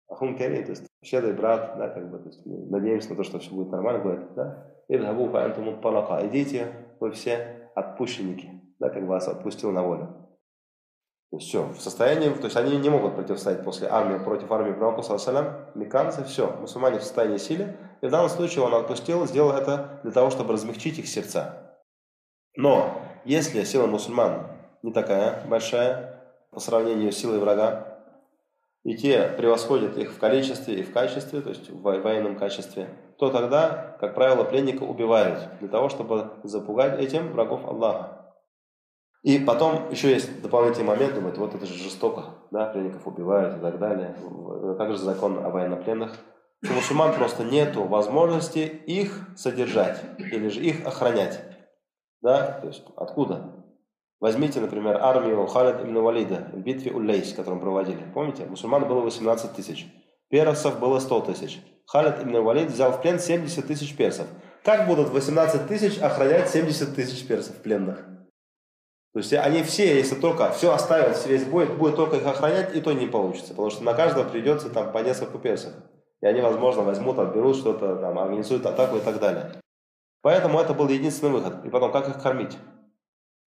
[0.09, 3.39] Ахун то есть щедрый брат, да, как бы, то есть, мы надеемся на то, что
[3.39, 4.71] все будет нормально, говорит, да,
[6.27, 10.23] идите, вы все отпущенники, да, как вас отпустил на волю.
[11.39, 15.71] Все, в состоянии, то есть они не могут противостоять после армии против армии пророка, салям,
[15.75, 20.13] меканцы, все, мусульмане в состоянии силы, и в данном случае он отпустил, сделал это для
[20.13, 21.79] того, чтобы размягчить их сердца.
[22.55, 24.47] Но если сила мусульман
[24.83, 27.93] не такая большая по сравнению с силой врага,
[28.85, 32.89] и те превосходят их в количестве и в качестве, то есть в военном качестве,
[33.23, 38.35] то тогда, как правило, пленника убивают для того, чтобы запугать этим врагов Аллаха.
[39.23, 43.61] И потом еще есть дополнительный момент, думают, вот это же жестоко, да, пленников убивают и
[43.61, 44.17] так далее.
[44.77, 46.19] Как же закон о военнопленных?
[46.69, 51.45] У мусульман просто нет возможности их содержать или же их охранять.
[52.23, 53.55] Да, то есть откуда?
[54.19, 58.03] Возьмите, например, армию Халид ибн Валида в битве Улейс, которую проводили.
[58.15, 59.87] Помните, мусульман было 18 тысяч.
[60.29, 61.63] Персов было 100 тысяч.
[61.93, 64.27] Халид ибн Валид взял в плен 70 тысяч персов.
[64.65, 67.99] Как будут 18 тысяч охранять 70 тысяч персов пленных?
[69.13, 72.81] То есть они все, если только все оставят, весь бой, будет только их охранять, и
[72.81, 73.51] то не получится.
[73.51, 75.75] Потому что на каждого придется там по несколько персов.
[76.23, 79.53] И они, возможно, возьмут, отберут что-то, там, организуют атаку и так далее.
[80.23, 81.63] Поэтому это был единственный выход.
[81.67, 82.57] И потом, как их кормить?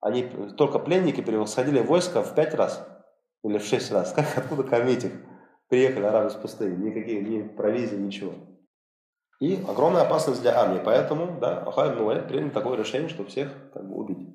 [0.01, 0.21] Они
[0.55, 2.85] только пленники превосходили войско в пять раз
[3.43, 4.11] или в шесть раз.
[4.13, 5.13] Как, откуда кормить их?
[5.75, 8.31] Приехали арабы с пустыни, никаких, ни провизии, ничего.
[9.41, 10.79] И огромная опасность для армии.
[10.81, 14.29] Поэтому, да, Ахай ибн принял такое решение, что всех как бы убить.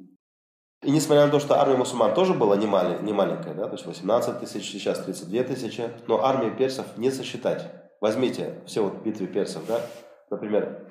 [0.83, 4.39] И несмотря на то, что армия мусульман тоже была не, маленькая, да, то есть 18
[4.41, 7.73] тысяч, сейчас 32 тысячи, но армию персов не сосчитать.
[8.03, 9.81] Возьмите все вот битвы персов, да,
[10.29, 10.91] например,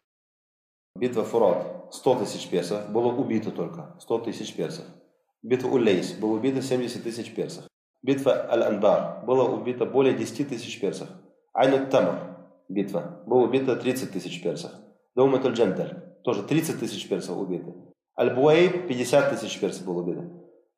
[0.95, 4.85] битва Фурат, 100 тысяч персов, было убито только 100 тысяч персов.
[5.43, 7.68] Битва Улейс, было убито 70 тысяч персов.
[8.01, 11.09] Битва Аль-Анбар, было убито более 10 тысяч персов.
[11.53, 12.37] Айнут Тамар,
[12.69, 14.71] битва, было убито 30 тысяч персов.
[15.15, 17.73] Доумат Аль-Джандаль, тоже 30 тысяч персов убиты.
[18.17, 20.23] Аль-Буаиб 50 тысяч персов было убито.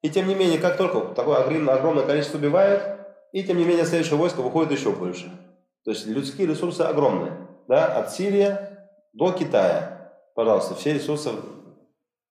[0.01, 2.81] И тем не менее, как только такое огромное количество убивают,
[3.34, 5.31] и тем не менее следующее войско выходит еще больше.
[5.84, 7.47] То есть людские ресурсы огромные.
[7.67, 7.86] Да?
[7.97, 8.57] От Сирии
[9.13, 10.13] до Китая.
[10.36, 11.29] Пожалуйста, все ресурсы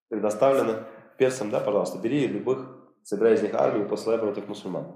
[0.09, 0.85] предоставлены
[1.17, 4.87] персам, да, пожалуйста, бери любых, собирай из них армию и посылай против мусульман.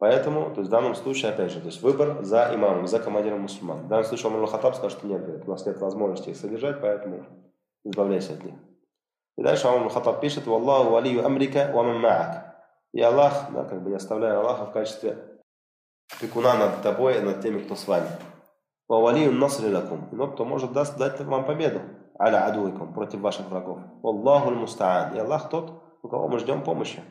[0.00, 3.40] Поэтому, то есть в данном случае, опять же, то есть выбор за имамом, за командиром
[3.40, 3.82] мусульман.
[3.82, 6.80] В данном случае Омар Хаттаб скажет, что нет, говорит, у нас нет возможности их содержать,
[6.80, 7.26] поэтому
[7.84, 8.54] избавляйся от них.
[9.36, 12.50] И дальше Омар Хаттаб пишет, «Валлаху валию амрика ва ма'ак».
[12.94, 15.18] И Аллах, да, как бы я оставляю Аллаха в качестве
[16.18, 18.08] пекуна над тобой и над теми, кто с вами.
[18.88, 20.08] «Ва валию насри лакум».
[20.12, 21.82] Но кто может даст, дать вам победу.
[22.18, 23.80] «Аля адуикум» против ваших врагов.
[24.02, 25.14] «Валлаху мустаан».
[25.14, 27.02] И Аллах тот, у кого мы ждем помощи.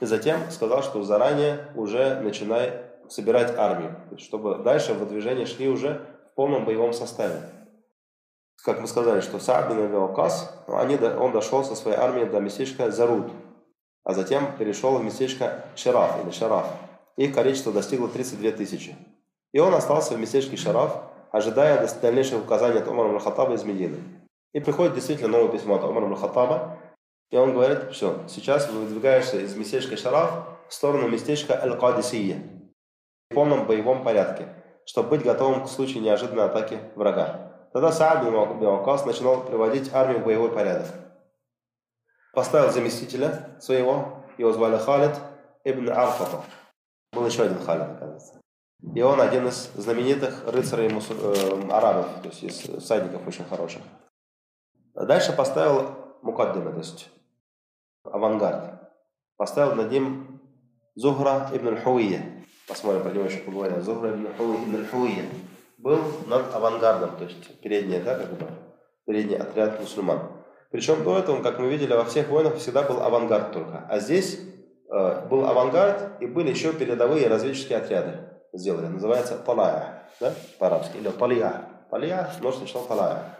[0.00, 6.34] И затем сказал, что заранее уже начинай собирать армию, чтобы дальше выдвижение шли уже в
[6.34, 7.42] полном боевом составе
[8.64, 12.90] как мы сказали, что Саад бин Вакас, они, он дошел со своей армией до местечка
[12.90, 13.30] Заруд,
[14.04, 16.66] а затем перешел в местечко Шараф или Шараф.
[17.16, 18.96] Их количество достигло 32 тысячи.
[19.52, 20.96] И он остался в местечке Шараф,
[21.32, 23.98] ожидая дальнейших указаний от Умара Мухатаба из Медины.
[24.52, 26.78] И приходит действительно новое письмо от Умара Мухатаба,
[27.30, 32.42] и он говорит, все, сейчас вы выдвигаешься из местечка Шараф в сторону местечка Аль-Кадисия
[33.30, 34.48] в полном боевом порядке,
[34.84, 37.68] чтобы быть готовым к случаю неожиданной атаки врага.
[37.72, 40.88] Тогда Саад бин начинал приводить армию в боевой порядок.
[42.32, 45.12] Поставил заместителя своего, его звали Халид
[45.64, 46.42] ибн Арфата.
[47.12, 48.40] Был еще один Халид, оказывается.
[48.94, 51.12] И он один из знаменитых рыцарей мусу...
[51.14, 53.82] э, арабов, то есть из всадников очень хороших.
[54.94, 57.10] Дальше поставил Мукаддима, то есть
[58.04, 58.80] авангард.
[59.36, 60.40] Поставил над ним
[60.94, 62.44] Зухра ибн аль-Хуия.
[62.68, 63.80] Посмотрим, про него еще поговорим.
[63.82, 64.26] Зухра ибн
[64.76, 65.24] аль-Хуия
[65.78, 68.46] был над авангардом, то есть передний, да, как бы,
[69.06, 70.20] передний отряд мусульман.
[70.70, 73.86] Причем до этого, как мы видели, во всех войнах всегда был авангард только.
[73.88, 74.38] А здесь
[74.88, 78.86] э, был авангард и были еще передовые разведческие отряды сделали.
[78.86, 81.62] Называется талая, да, по-арабски, или талия.
[81.90, 83.36] Талия, множество число талая.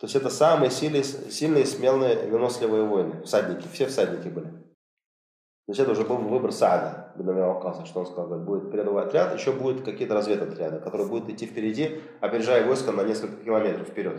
[0.00, 3.22] То есть это самые сильные, сильные, смелые, выносливые войны.
[3.22, 4.46] Всадники, все всадники были.
[4.46, 9.52] То есть это уже был выбор Саада, Бенавиа что он сказал, будет передовой отряд, еще
[9.52, 14.18] будут какие-то разведотряды, которые будут идти впереди, опережая войско на несколько километров вперед.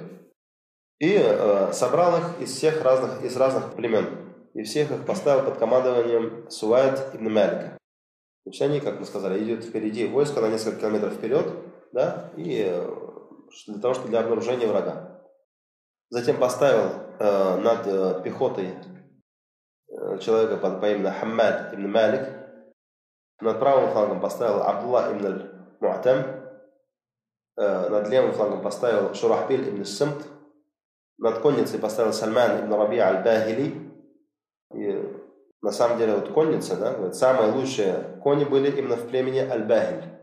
[1.00, 4.06] И э, собрал их из всех разных, из разных племен.
[4.54, 7.78] И всех их поставил под командованием Суайд ибн Малика.
[8.44, 11.48] То есть они, как мы сказали, идут впереди войска на несколько километров вперед,
[11.94, 12.96] да, и э,
[13.68, 15.09] для того, чтобы для обнаружения врага.
[16.10, 18.74] Затем поставил э, над э, пехотой
[20.20, 22.30] человека по, по имени Хаммад ибн Малик.
[23.42, 26.24] Над правым флангом поставил Абдулла ибн Муатам.
[27.56, 30.28] Над левым флангом поставил Шурахбиль ибн Симт.
[31.18, 33.92] Над конницей поставил Сальман ибн Раби аль-Бахили.
[34.74, 35.20] И
[35.62, 40.19] на самом деле вот конница, да, говорит, самые лучшие кони были именно в племени Аль-Бахиль.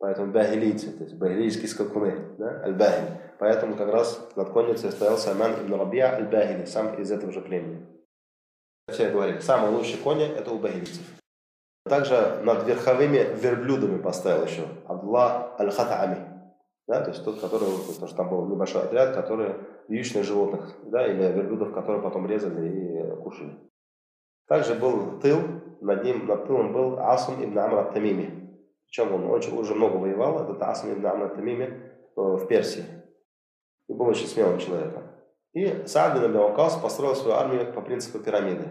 [0.00, 3.20] Поэтому бахилийцы, то есть бахилийские скакуны, да, Аль-Бахиль.
[3.38, 7.86] Поэтому как раз над конницей стоял Сальман ибн Рабия Аль-Бахили, сам из этого же племени.
[8.88, 11.04] Все говорили, самые лучшие кони– это у багилийцев.
[11.84, 16.16] Также над верховыми верблюдами поставил еще Абдулла Аль-Хатами.
[16.88, 19.54] Да, то есть тот, который, потому что там был небольшой отряд, который
[19.88, 23.54] вьючных животных, да, или верблюдов, которые потом резали и кушали.
[24.48, 25.40] Также был тыл,
[25.82, 28.39] над ним, над тылом был Асум ибн Амр Тамими.
[28.90, 31.76] Причем он очень, уже много воевал, этот Асум ибн Амр э,
[32.16, 32.84] в Персии.
[33.88, 35.04] И был очень смелым человеком.
[35.52, 38.66] И Саад бин Абиакас построил свою армию по принципу пирамиды.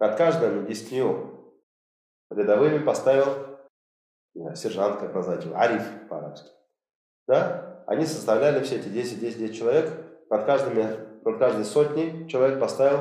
[0.00, 1.54] Над каждым десятью
[2.30, 3.54] рядовыми поставил
[4.34, 6.48] знаю, сержант, как назвать его, ариф по-арабски.
[7.26, 7.84] Да?
[7.86, 9.90] Они составляли все эти 10-10 человек.
[10.30, 10.86] Над, каждыми,
[11.22, 13.00] над каждой сотней человек поставил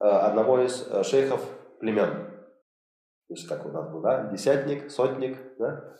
[0.00, 1.44] э, одного из э, шейхов
[1.80, 2.31] племен.
[3.32, 4.24] То есть, как у нас был, да?
[4.24, 5.96] Десятник, сотник, да?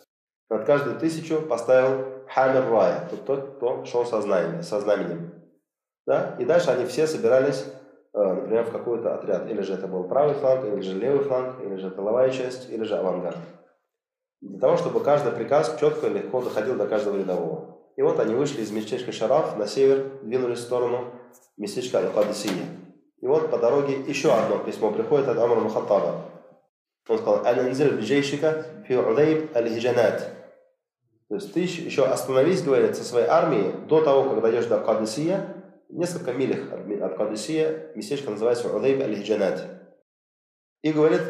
[0.51, 4.61] Над каждую тысячу поставил хамер рая, тот, тот, кто шел со знаменем.
[4.61, 5.33] Со знаменем.
[6.05, 6.35] Да?
[6.37, 7.65] И дальше они все собирались
[8.13, 9.49] например, в какой-то отряд.
[9.49, 12.83] Или же это был правый фланг, или же левый фланг, или же тыловая часть, или
[12.83, 13.37] же авангард.
[14.41, 17.79] Для того, чтобы каждый приказ четко и легко доходил до каждого рядового.
[17.95, 21.13] И вот они вышли из местечка Шараф на север, двинулись в сторону
[21.57, 22.67] местечка Аль-Кадисия.
[23.21, 26.32] И вот по дороге еще одно письмо приходит от Амра Мухаттаба.
[27.07, 30.29] Он сказал, «Ананзиль биджейшика фи удайб аль-хиджанат».
[31.29, 35.63] То есть ты еще остановись, говорит, со своей армией до того, как дойдешь до Кадисия,
[35.89, 39.65] несколько милях от Кадисия, местечко называется Удайб аль-хиджанат.
[40.81, 41.21] И говорит,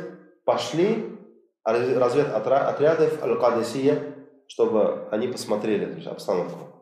[0.45, 1.17] пошли
[1.63, 4.13] разведотряды в Аль-Кадисия,
[4.47, 6.73] чтобы они посмотрели то есть, обстановку.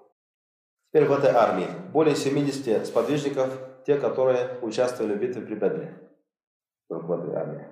[0.92, 5.98] Теперь в этой армии более 70 сподвижников, те, которые участвовали в битве при Бедре.
[6.90, 7.68] В этой армии.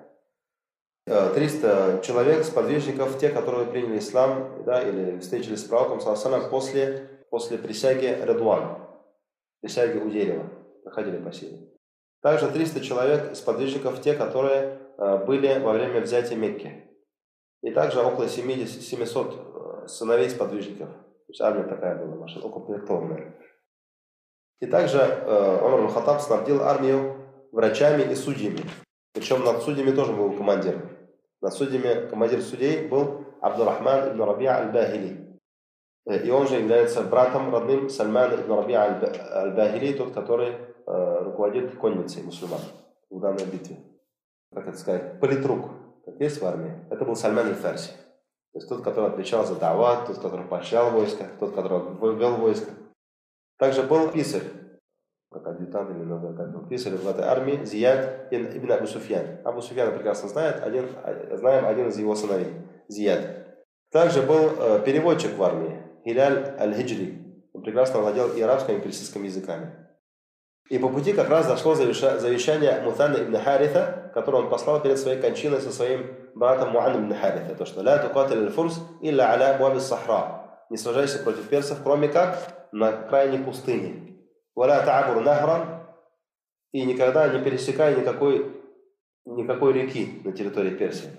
[1.10, 7.10] 300 э, человек, сподвижников, те, которые приняли ислам да, или встретились с пророком Саласаном после,
[7.32, 8.78] после присяги Редуан,
[9.62, 10.48] присяги у дерева,
[10.84, 11.68] проходили по силе.
[12.22, 16.86] Также 300 человек, сподвижников, те, которые э, были во время взятия Мекки.
[17.64, 19.34] И также около 70, 700
[19.84, 20.90] э, сыновей сподвижников.
[20.90, 23.36] То есть армия такая была, наша, укомплектованная.
[24.60, 27.16] И также э, Омар Хаттаб снабдил армию
[27.52, 28.60] врачами и судьями.
[29.14, 30.99] Причем над судьями тоже был командир.
[31.42, 35.40] Над судьями командир судей был Абдурахман ибн Рабиа аль-Бахили.
[36.06, 41.78] Э, и он же является братом родным Сальмана ибн Рабиа аль-Бахили, тот, который э, руководит
[41.78, 42.62] конницей мусульман
[43.10, 43.78] в данной битве.
[44.54, 45.20] Как это сказать?
[45.20, 45.70] Политрук
[46.10, 47.92] как есть в армии, это был Сальман аль-Фарси.
[48.52, 51.82] То есть тот, который отвечал за дават, тот, который поощрял войско, тот, который
[52.18, 52.72] ввел войско.
[53.58, 54.44] Также был писарь,
[55.32, 59.40] как адъютант или как был писарь в этой армии, Зияд ибн Абу Суфьян.
[59.44, 60.88] Абу Суфьян прекрасно знает, один,
[61.32, 62.54] знаем один из его сыновей,
[62.88, 63.22] Зияд.
[63.92, 67.50] Также был э, переводчик в армии, Хиляль аль-Хиджри.
[67.54, 69.72] Он прекрасно владел и арабским, и персидским языками.
[70.70, 75.20] И по пути как раз зашло завещание Мутана ибн Харита, которое он послал перед своей
[75.20, 77.56] кончиной со своим братом Муан ибн Харита.
[77.56, 80.62] То, что «Ля тукатиль аль-фурс илля аля буаби сахра».
[80.70, 82.38] Не сражайся против персов, кроме как
[82.72, 84.09] на крайней пустыне.
[84.59, 85.87] «Валя та'абур нахран»
[86.73, 88.53] и никогда не пересекай никакой,
[89.25, 91.11] никакой реки на территории Персии.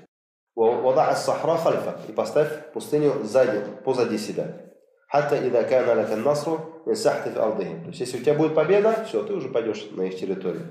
[0.56, 4.72] «Вада ас-сахра хальфа» и поставь пустыню сзади, позади себя.
[5.10, 6.60] Хатта ида кана лака насру
[6.94, 7.82] сахти ардихим.
[7.82, 10.68] То есть, если у тебя будет победа, все, ты уже пойдешь на их территорию.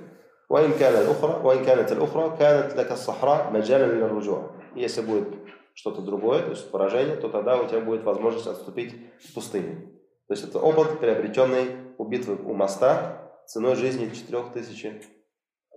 [0.49, 4.51] وإن كان الأخرى وإن كانت الأخرى كانت لك الصحراء مجالا للرجوع.
[4.77, 5.29] Если будет
[5.75, 9.89] что-то другое, то есть поражение, то тогда у тебя будет возможность отступить в пустыню.
[10.29, 15.04] То есть это опыт, приобретенный у битвы у моста ценой жизни 4000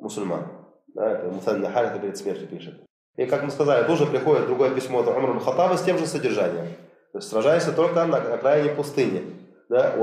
[0.01, 0.47] мусульман.
[0.95, 2.81] Да, это Нахар, это перед смертью пишет.
[3.17, 6.69] И как мы сказали, тоже приходит другое письмо от Умар Хаттаба с тем же содержанием.
[7.13, 9.37] То есть сражайся только на окраине пустыни.
[9.69, 9.95] Да?
[9.95, 9.99] И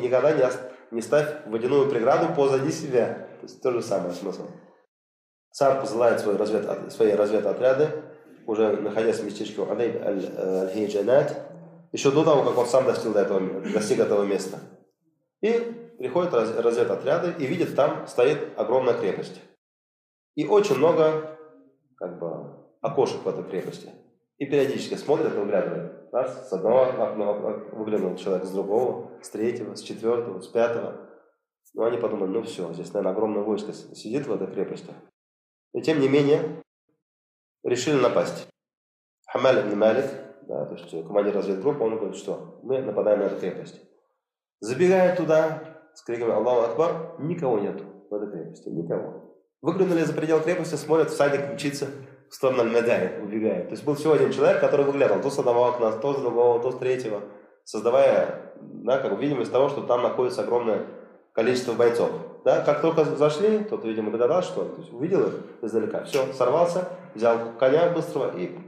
[0.00, 0.44] никогда не,
[0.90, 3.28] не ставь водяную преграду позади себя.
[3.40, 4.46] То есть то же самое смысл.
[5.52, 7.88] Царь посылает свой развед, свои разведотряды,
[8.46, 11.57] уже находясь в местечке Алейб аль-Хиджанат,
[11.92, 13.40] еще до того, как он сам достиг, до этого,
[13.72, 14.58] достиг этого места.
[15.40, 15.52] И
[15.98, 19.40] приходят разведотряды и видят, там стоит огромная крепость.
[20.34, 21.38] И очень много
[21.96, 23.90] как бы, окошек в этой крепости.
[24.38, 26.12] И периодически смотрят и выглядывают.
[26.12, 27.32] Раз, с одного окна
[27.72, 31.08] выглянул человек, с другого, с третьего, с четвертого, с пятого.
[31.74, 34.92] Ну, они подумали, ну все, здесь, наверное, огромное войско сидит в этой крепости.
[35.74, 36.62] И тем не менее,
[37.62, 38.48] решили напасть.
[39.26, 40.06] Хамаль ибн Малик,
[40.48, 43.80] да, то есть командир разведгруппы, он говорит, что мы нападаем на эту крепость.
[44.60, 45.62] Забегая туда,
[45.94, 49.34] с криками Аллаху Акбар, никого нету в этой крепости, никого.
[49.60, 51.86] Выглянули за предел крепости, смотрят, всадник мчится
[52.30, 53.68] в сторону Аль-Медай, убегает.
[53.68, 56.62] То есть был всего один человек, который выглядывал то с одного окна, то с другого,
[56.62, 57.20] то с третьего,
[57.64, 60.86] создавая да, как видимость того, что там находится огромное
[61.34, 62.10] количество бойцов.
[62.44, 62.62] Да?
[62.62, 66.04] Как только зашли, тот, видимо, догадался, что то есть увидел их издалека.
[66.04, 68.67] Все, сорвался, взял коня быстрого и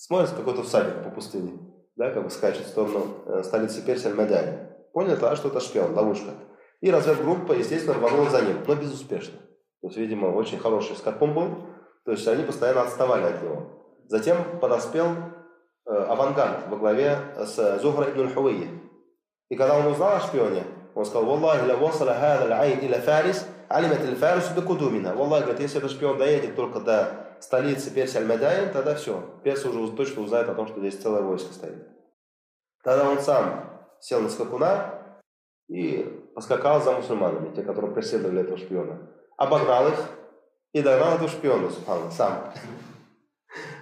[0.00, 1.58] смотрит какой-то всадник по пустыне,
[1.96, 4.58] да, как бы скачет в сторону э, столицы Персии Аль-Медани.
[4.94, 6.30] Понял, да, что это шпион, ловушка.
[6.80, 9.38] И разведгруппа, естественно, рванула за ним, но безуспешно.
[9.82, 11.48] То есть, видимо, очень хороший скакун был,
[12.06, 13.66] то есть они постоянно отставали от него.
[14.06, 18.68] Затем подоспел э, авангард во главе с Зухра ибн Хуи.
[19.50, 24.02] И когда он узнал о шпионе, он сказал, «Валлахи ля васала хада иля фарис, алимат
[24.02, 25.14] иль фарис бекудумина».
[25.14, 29.22] Валлахи, говорит, если этот шпион доедет только до столицы Персии Аль-Медайн, тогда все.
[29.42, 31.86] Персы уже точно узнают о том, что здесь целое войско стоит.
[32.82, 33.64] Тогда он сам
[34.00, 34.94] сел на скакуна
[35.68, 39.10] и поскакал за мусульманами, те, которые преследовали этого шпиона.
[39.36, 39.98] Обогнал их,
[40.72, 42.52] и догнал этого шпиона, субхана, сам.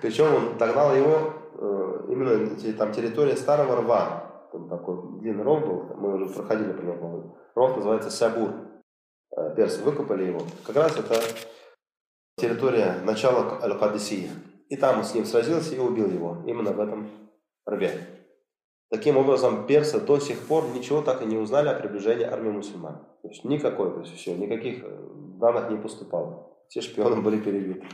[0.00, 4.48] Причем он догнал его э, именно там территория старого рва.
[4.52, 7.36] Там такой длинный ров был, мы уже проходили по нему.
[7.54, 8.50] Ров называется Сабур.
[9.36, 10.40] э, персы выкупали его.
[10.66, 11.20] Как раз это
[12.38, 14.30] территория начала Аль-Кадисии.
[14.68, 16.42] И там он с ним сразился и убил его.
[16.46, 17.10] Именно в этом
[17.66, 17.92] рве.
[18.90, 23.04] Таким образом, персы до сих пор ничего так и не узнали о приближении армии мусульман.
[23.22, 25.08] То есть никакой, то есть все, никаких э,
[25.38, 26.56] данных не поступало.
[26.68, 27.86] Все шпионы были перебиты.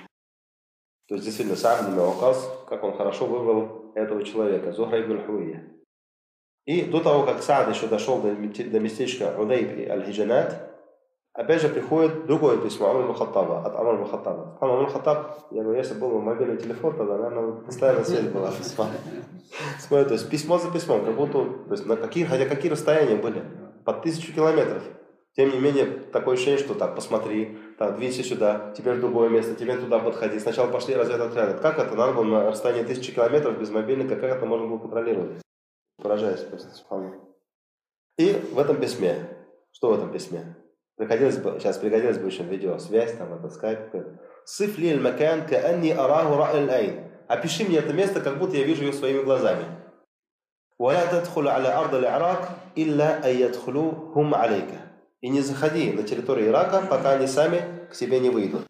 [1.09, 5.71] То есть действительно, сам указ, как он хорошо выбрал этого человека, Зухра ибн Хуия.
[6.65, 10.74] И до того, как Саад еще дошел до, до местечка Удайб и Аль-Хиджанат,
[11.35, 14.57] опять же приходит другое письмо Амр Мухаттаба, от Амр Мухаттаба.
[14.61, 18.87] Амр Мухаттаб, я говорю, если был мобильный телефон, тогда, наверное, постоянно связь была письма.
[19.79, 23.17] Смотри, то есть письмо за письмом, как будто, то есть на какие, хотя какие расстояния
[23.17, 23.43] были?
[23.85, 24.83] Под тысячу километров.
[25.37, 29.57] Тем не менее, такое ощущение, что так, посмотри, так, двинься сюда, теперь в другое место,
[29.57, 30.39] теперь туда подходи.
[30.39, 31.59] Сначала пошли разведотряды.
[31.61, 31.97] Как это?
[31.97, 35.43] Надо было на расстоянии тысячи километров без мобильника, как это можно было контролировать?
[36.01, 36.69] Поражаюсь просто.
[38.17, 39.29] И в этом письме,
[39.73, 40.57] что в этом письме?
[40.96, 43.80] Приходилось бы, сейчас пригодилось бы еще видеосвязь, там, это скайп.
[44.46, 47.06] Сифли макан каанни араху айн.
[47.28, 49.66] Опиши мне это место, как будто я вижу его своими глазами.
[50.80, 54.70] ولا تدخل على أرض العراق إلا أن يدخلوا هم عليك
[55.22, 58.66] и не заходи на территорию Ирака, пока они сами к себе не выйдут.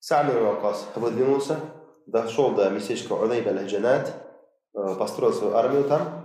[0.00, 1.60] Сами Вакас выдвинулся,
[2.06, 4.12] дошел до местечка Удайб аль-Хаджанат,
[4.74, 6.19] э, построил свою армию там э,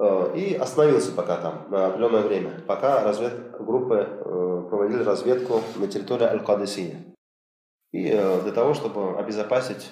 [0.00, 3.50] и остановился пока там на определенное время, пока развед...
[3.58, 6.96] группы э, проводили разведку на территории Аль-Кадисия.
[7.92, 9.90] И для того, чтобы обезопасить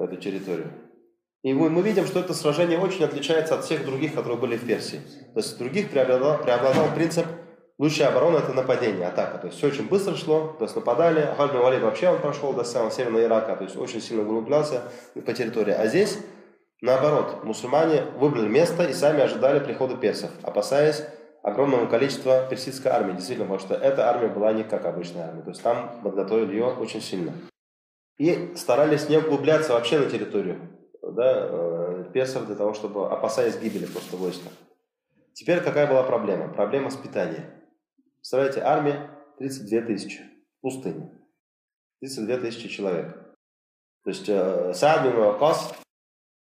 [0.00, 0.72] эту территорию.
[1.42, 4.66] И мы, мы видим, что это сражение очень отличается от всех других, которые были в
[4.66, 5.00] Персии.
[5.34, 7.26] То есть в других преобладал, преобладал принцип
[7.78, 9.38] лучшая оборона это нападение, атака.
[9.38, 11.20] То есть все очень быстро шло, то есть нападали.
[11.20, 14.82] Ахальбин Валид вообще он прошел до самого северного Ирака, то есть очень сильно углублялся
[15.14, 15.72] по территории.
[15.72, 16.18] А здесь
[16.82, 21.02] наоборот, мусульмане выбрали место и сами ожидали прихода персов, опасаясь
[21.42, 23.14] огромного количества персидской армии.
[23.14, 25.42] Действительно, потому что эта армия была не как обычная армия.
[25.42, 27.32] То есть там подготовили ее очень сильно.
[28.18, 30.60] И старались не углубляться вообще на территорию
[31.02, 34.50] да, э, персов для того, чтобы, опасаясь гибели просто войска.
[35.32, 36.52] Теперь какая была проблема?
[36.52, 37.44] Проблема с питанием.
[38.16, 40.20] Представляете, армия 32 тысячи
[40.60, 41.10] пустыне.
[42.00, 43.16] 32 тысячи человек.
[44.04, 45.74] То есть э, Саад Вакас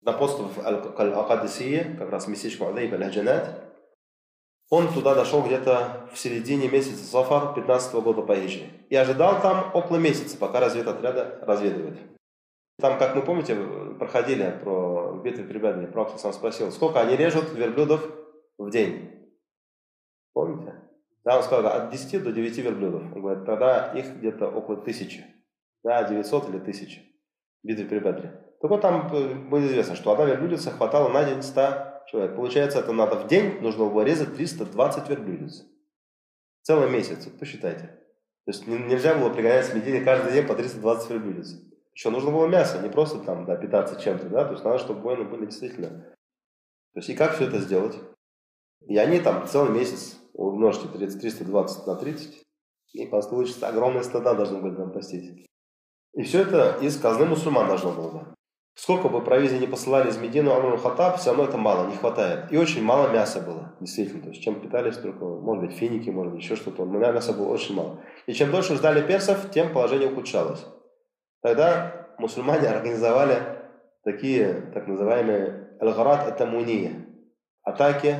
[0.01, 3.63] на постов Аль-Акадисия, как раз местечко Адайб Аль-Хаджанат,
[4.69, 8.69] он туда дошел где-то в середине месяца Сафар 15 -го года по Иджи.
[8.89, 11.97] И ожидал там около месяца, пока разведотряда разведывает.
[12.79, 13.55] Там, как мы помните,
[13.97, 18.07] проходили про битвы при Бедре, Пророк сам спросил, сколько они режут верблюдов
[18.57, 19.09] в день?
[20.33, 20.75] Помните?
[21.23, 23.03] Да, он сказал, от 10 до 9 верблюдов.
[23.15, 25.25] Он говорит, тогда их где-то около тысячи.
[25.83, 27.01] Да, 900 или 1000
[27.63, 28.46] битвы при Бедре.
[28.61, 32.35] Вот там э, было известно, что одна верблюдица хватала на день 100 человек.
[32.35, 35.65] Получается, это надо в день, нужно было резать 320 верблюдиц.
[36.63, 37.87] Целый месяц, посчитайте.
[38.45, 41.59] То есть нельзя было пригонять с медини каждый день по 320 верблюдиц.
[41.93, 45.01] Еще нужно было мясо, не просто там да, питаться чем-то, да, то есть надо, чтобы
[45.01, 45.89] воины были действительно.
[46.93, 47.95] То есть и как все это сделать?
[48.81, 52.43] И они там целый месяц умножьте 30, 320 на 30,
[52.93, 55.47] и получится огромные стада должны были там постить.
[56.13, 58.36] И все это из казны мусульман должно было бы.
[58.77, 62.51] Сколько бы провизии не посылали из Медины Амру Хатаб, все равно это мало, не хватает.
[62.51, 64.21] И очень мало мяса было, действительно.
[64.21, 66.85] То есть чем питались только, может быть, финики, может быть, еще что-то.
[66.85, 68.01] Но мяса было очень мало.
[68.27, 70.63] И чем дольше ждали персов, тем положение ухудшалось.
[71.41, 73.39] Тогда мусульмане организовали
[74.03, 77.03] такие так называемые аль-гарат атамуния,
[77.63, 78.19] атаки,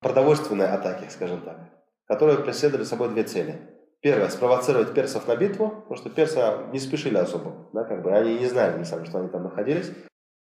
[0.00, 1.58] продовольственные атаки, скажем так,
[2.06, 3.75] которые преследовали собой две цели.
[4.02, 6.40] Первое– спровоцировать персов на битву, потому что персы
[6.72, 9.90] не спешили особо, да, как бы они не знали, не сами, что они там находились.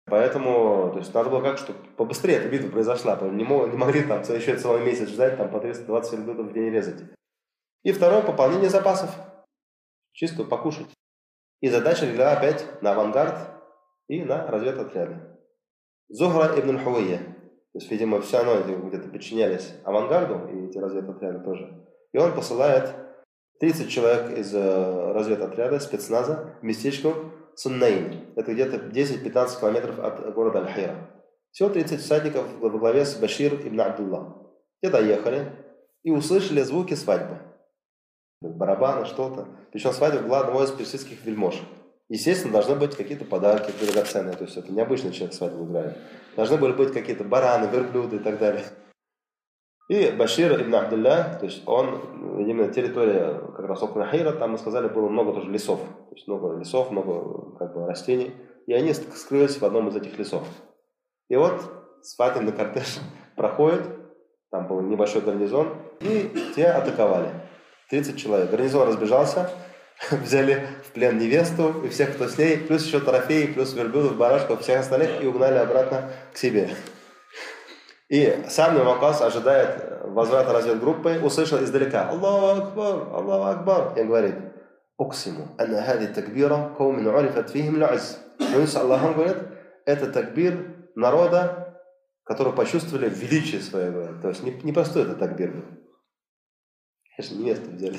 [0.07, 4.03] Поэтому, то есть надо было как, чтобы побыстрее эта битва произошла, не, мог, не могли
[4.05, 7.03] там еще целый месяц ждать, там по 320 минут в день резать.
[7.83, 9.11] И второе– пополнение запасов.
[10.13, 10.89] Чисто покушать.
[11.61, 13.39] И задача легла опять на авангард
[14.09, 15.21] и на разведотряды.
[16.09, 17.19] Зухра ибн Хуия.
[17.19, 21.89] То есть, видимо, все равно где-то подчинялись авангарду, и эти разведотряды тоже.
[22.13, 22.95] И он посылает
[23.63, 27.15] 30 человек из э, разведотряда, спецназа, местечко
[27.55, 28.35] Суннаин.
[28.35, 30.97] Это где-то 10-15 километров от города Аль-Хира.
[31.53, 34.51] Всего 30 всадников во главе с Башир ибн Абдулла.
[34.83, 35.53] Те доехали
[36.03, 37.39] и услышали звуки свадьбы
[38.41, 39.47] барабаны, что-то.
[39.71, 41.63] Причем свадьба была одного из персидских вельмож.
[42.09, 45.97] Естественно, должны быть какие-то подарки драгоценные, то есть это необычный человек свадьбу играет.
[46.35, 48.65] Должны были быть какие-то бараны, верблюды и так далее.
[49.89, 54.59] И Башир ибн Абдулля, то есть он, именно территория как раз около Хира, там мы
[54.59, 55.81] сказали, было много тоже лесов.
[55.81, 58.33] То есть много лесов, много как бы, растений.
[58.67, 60.47] И они скрылись в одном из этих лесов.
[61.29, 61.63] И вот
[62.03, 63.01] свадебный кортеж
[63.37, 63.83] проходит,
[64.51, 65.69] там был небольшой гарнизон,
[66.01, 67.31] и те атаковали.
[67.91, 68.51] 30 человек.
[68.51, 69.51] Гарнизон разбежался,
[70.11, 74.61] взяли в плен невесту и всех, кто с ней, плюс еще трофеи, плюс верблюдов, барашков,
[74.61, 76.71] всех остальных, и угнали обратно к себе.
[78.13, 83.09] И сам Вакас ожидает возврата разведгруппы, услышал издалека «Аллаху Акбар!
[83.15, 84.35] Аллаху Акбар!» и говорит
[84.99, 88.19] «Уксиму, анна хади такбира каумин урифат фихим лa'аз».
[88.39, 89.39] Юнус Аллахом говорит,
[89.87, 91.81] это такбир народа,
[92.25, 94.21] которые почувствовали величие своего.
[94.21, 95.65] То есть не, не это такбир был.
[97.17, 97.99] Конечно, невесту взяли.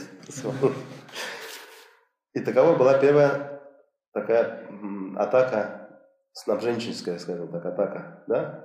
[2.34, 3.59] И таковой была первая
[4.14, 4.68] такая
[5.18, 5.89] атака,
[6.34, 8.62] снабженческая, скажем так, атака, да?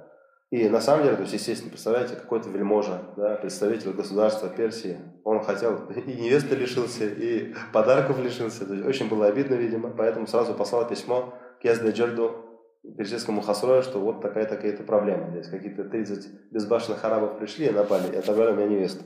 [0.50, 5.44] И на самом деле, то есть, естественно, представляете, какой-то вельможа, да, представитель государства Персии, он
[5.44, 10.54] хотел, и невесты лишился, и подарков лишился, то есть очень было обидно, видимо, поэтому сразу
[10.54, 12.48] послал письмо к Язде Джерду,
[12.96, 15.30] персидскому Хасрою, что вот такая-такая-то проблема.
[15.32, 19.04] Здесь какие-то 30 безбашенных арабов пришли и напали, и отобрали у меня невесту.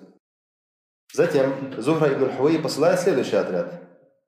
[1.12, 3.82] Затем Зухра ибн Хуи посылает следующий отряд.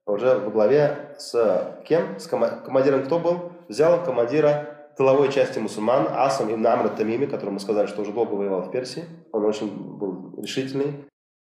[0.06, 2.18] Уже во главе с кем?
[2.18, 3.52] С командиром кто был?
[3.68, 8.34] Взял командира тыловой части мусульман Асам ибн Амр Тамими, который мы сказали, что уже долго
[8.34, 9.04] воевал в Персии.
[9.32, 11.04] Он очень был решительный.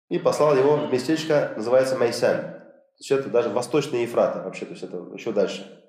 [0.10, 2.38] И послал его в местечко, называется Майсан.
[2.42, 5.82] То есть это даже восточный Ефрат вообще, то есть это еще дальше.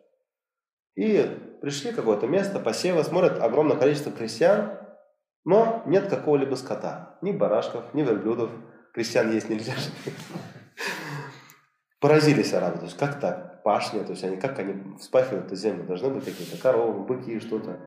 [0.97, 1.23] И
[1.61, 4.79] пришли в какое-то место, посевы, смотрят огромное количество крестьян,
[5.45, 7.19] но нет какого-либо скота.
[7.21, 8.51] Ни барашков, ни верблюдов.
[8.93, 9.75] Крестьян есть нельзя.
[12.01, 12.79] Поразились арабы.
[12.79, 13.63] То есть как так?
[13.63, 15.85] Пашня, то есть они как они вспахивают эту землю?
[15.85, 17.85] Должны быть какие-то коровы, быки, что-то.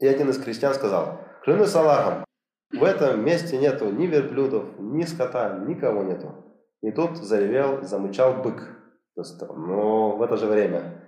[0.00, 2.24] И один из крестьян сказал, клянусь Аллахом,
[2.72, 6.56] в этом месте нету ни верблюдов, ни скота, никого нету.
[6.80, 8.78] И тут заревел, замычал бык.
[9.14, 11.06] Но в это же время.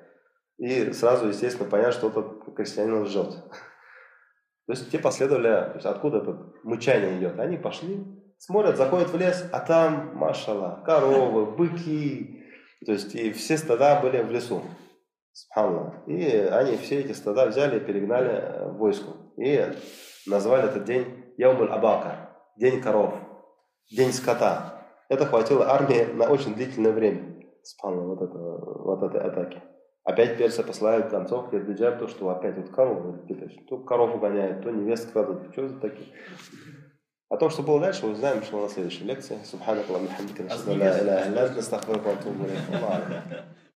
[0.59, 3.31] И сразу, естественно, понять, что этот крестьянин лжет.
[4.67, 7.39] То есть те последовали, то есть откуда это мычание идет.
[7.39, 8.05] Они пошли,
[8.39, 12.45] смотрят, заходят в лес, а там, машала, коровы, быки.
[12.85, 14.63] То есть и все стада были в лесу.
[16.07, 19.33] И они все эти стада взяли и перегнали э, войску.
[19.37, 19.65] И
[20.27, 23.15] назвали этот день Яумуль Абака, день коров,
[23.91, 24.87] день скота.
[25.09, 27.35] Это хватило армии на очень длительное время.
[27.63, 29.63] Субханаллах, вот, это, вот этой атаки.
[30.05, 33.27] Опять персы посылают концов к то, что опять вот корову,
[33.69, 35.51] то корову гоняют, то невест крадут.
[35.53, 36.09] Что за такие?
[37.31, 39.39] О том, что было дальше, мы знаем, что на следующей лекции.
[39.45, 40.45] Субханакаллаху хамдика,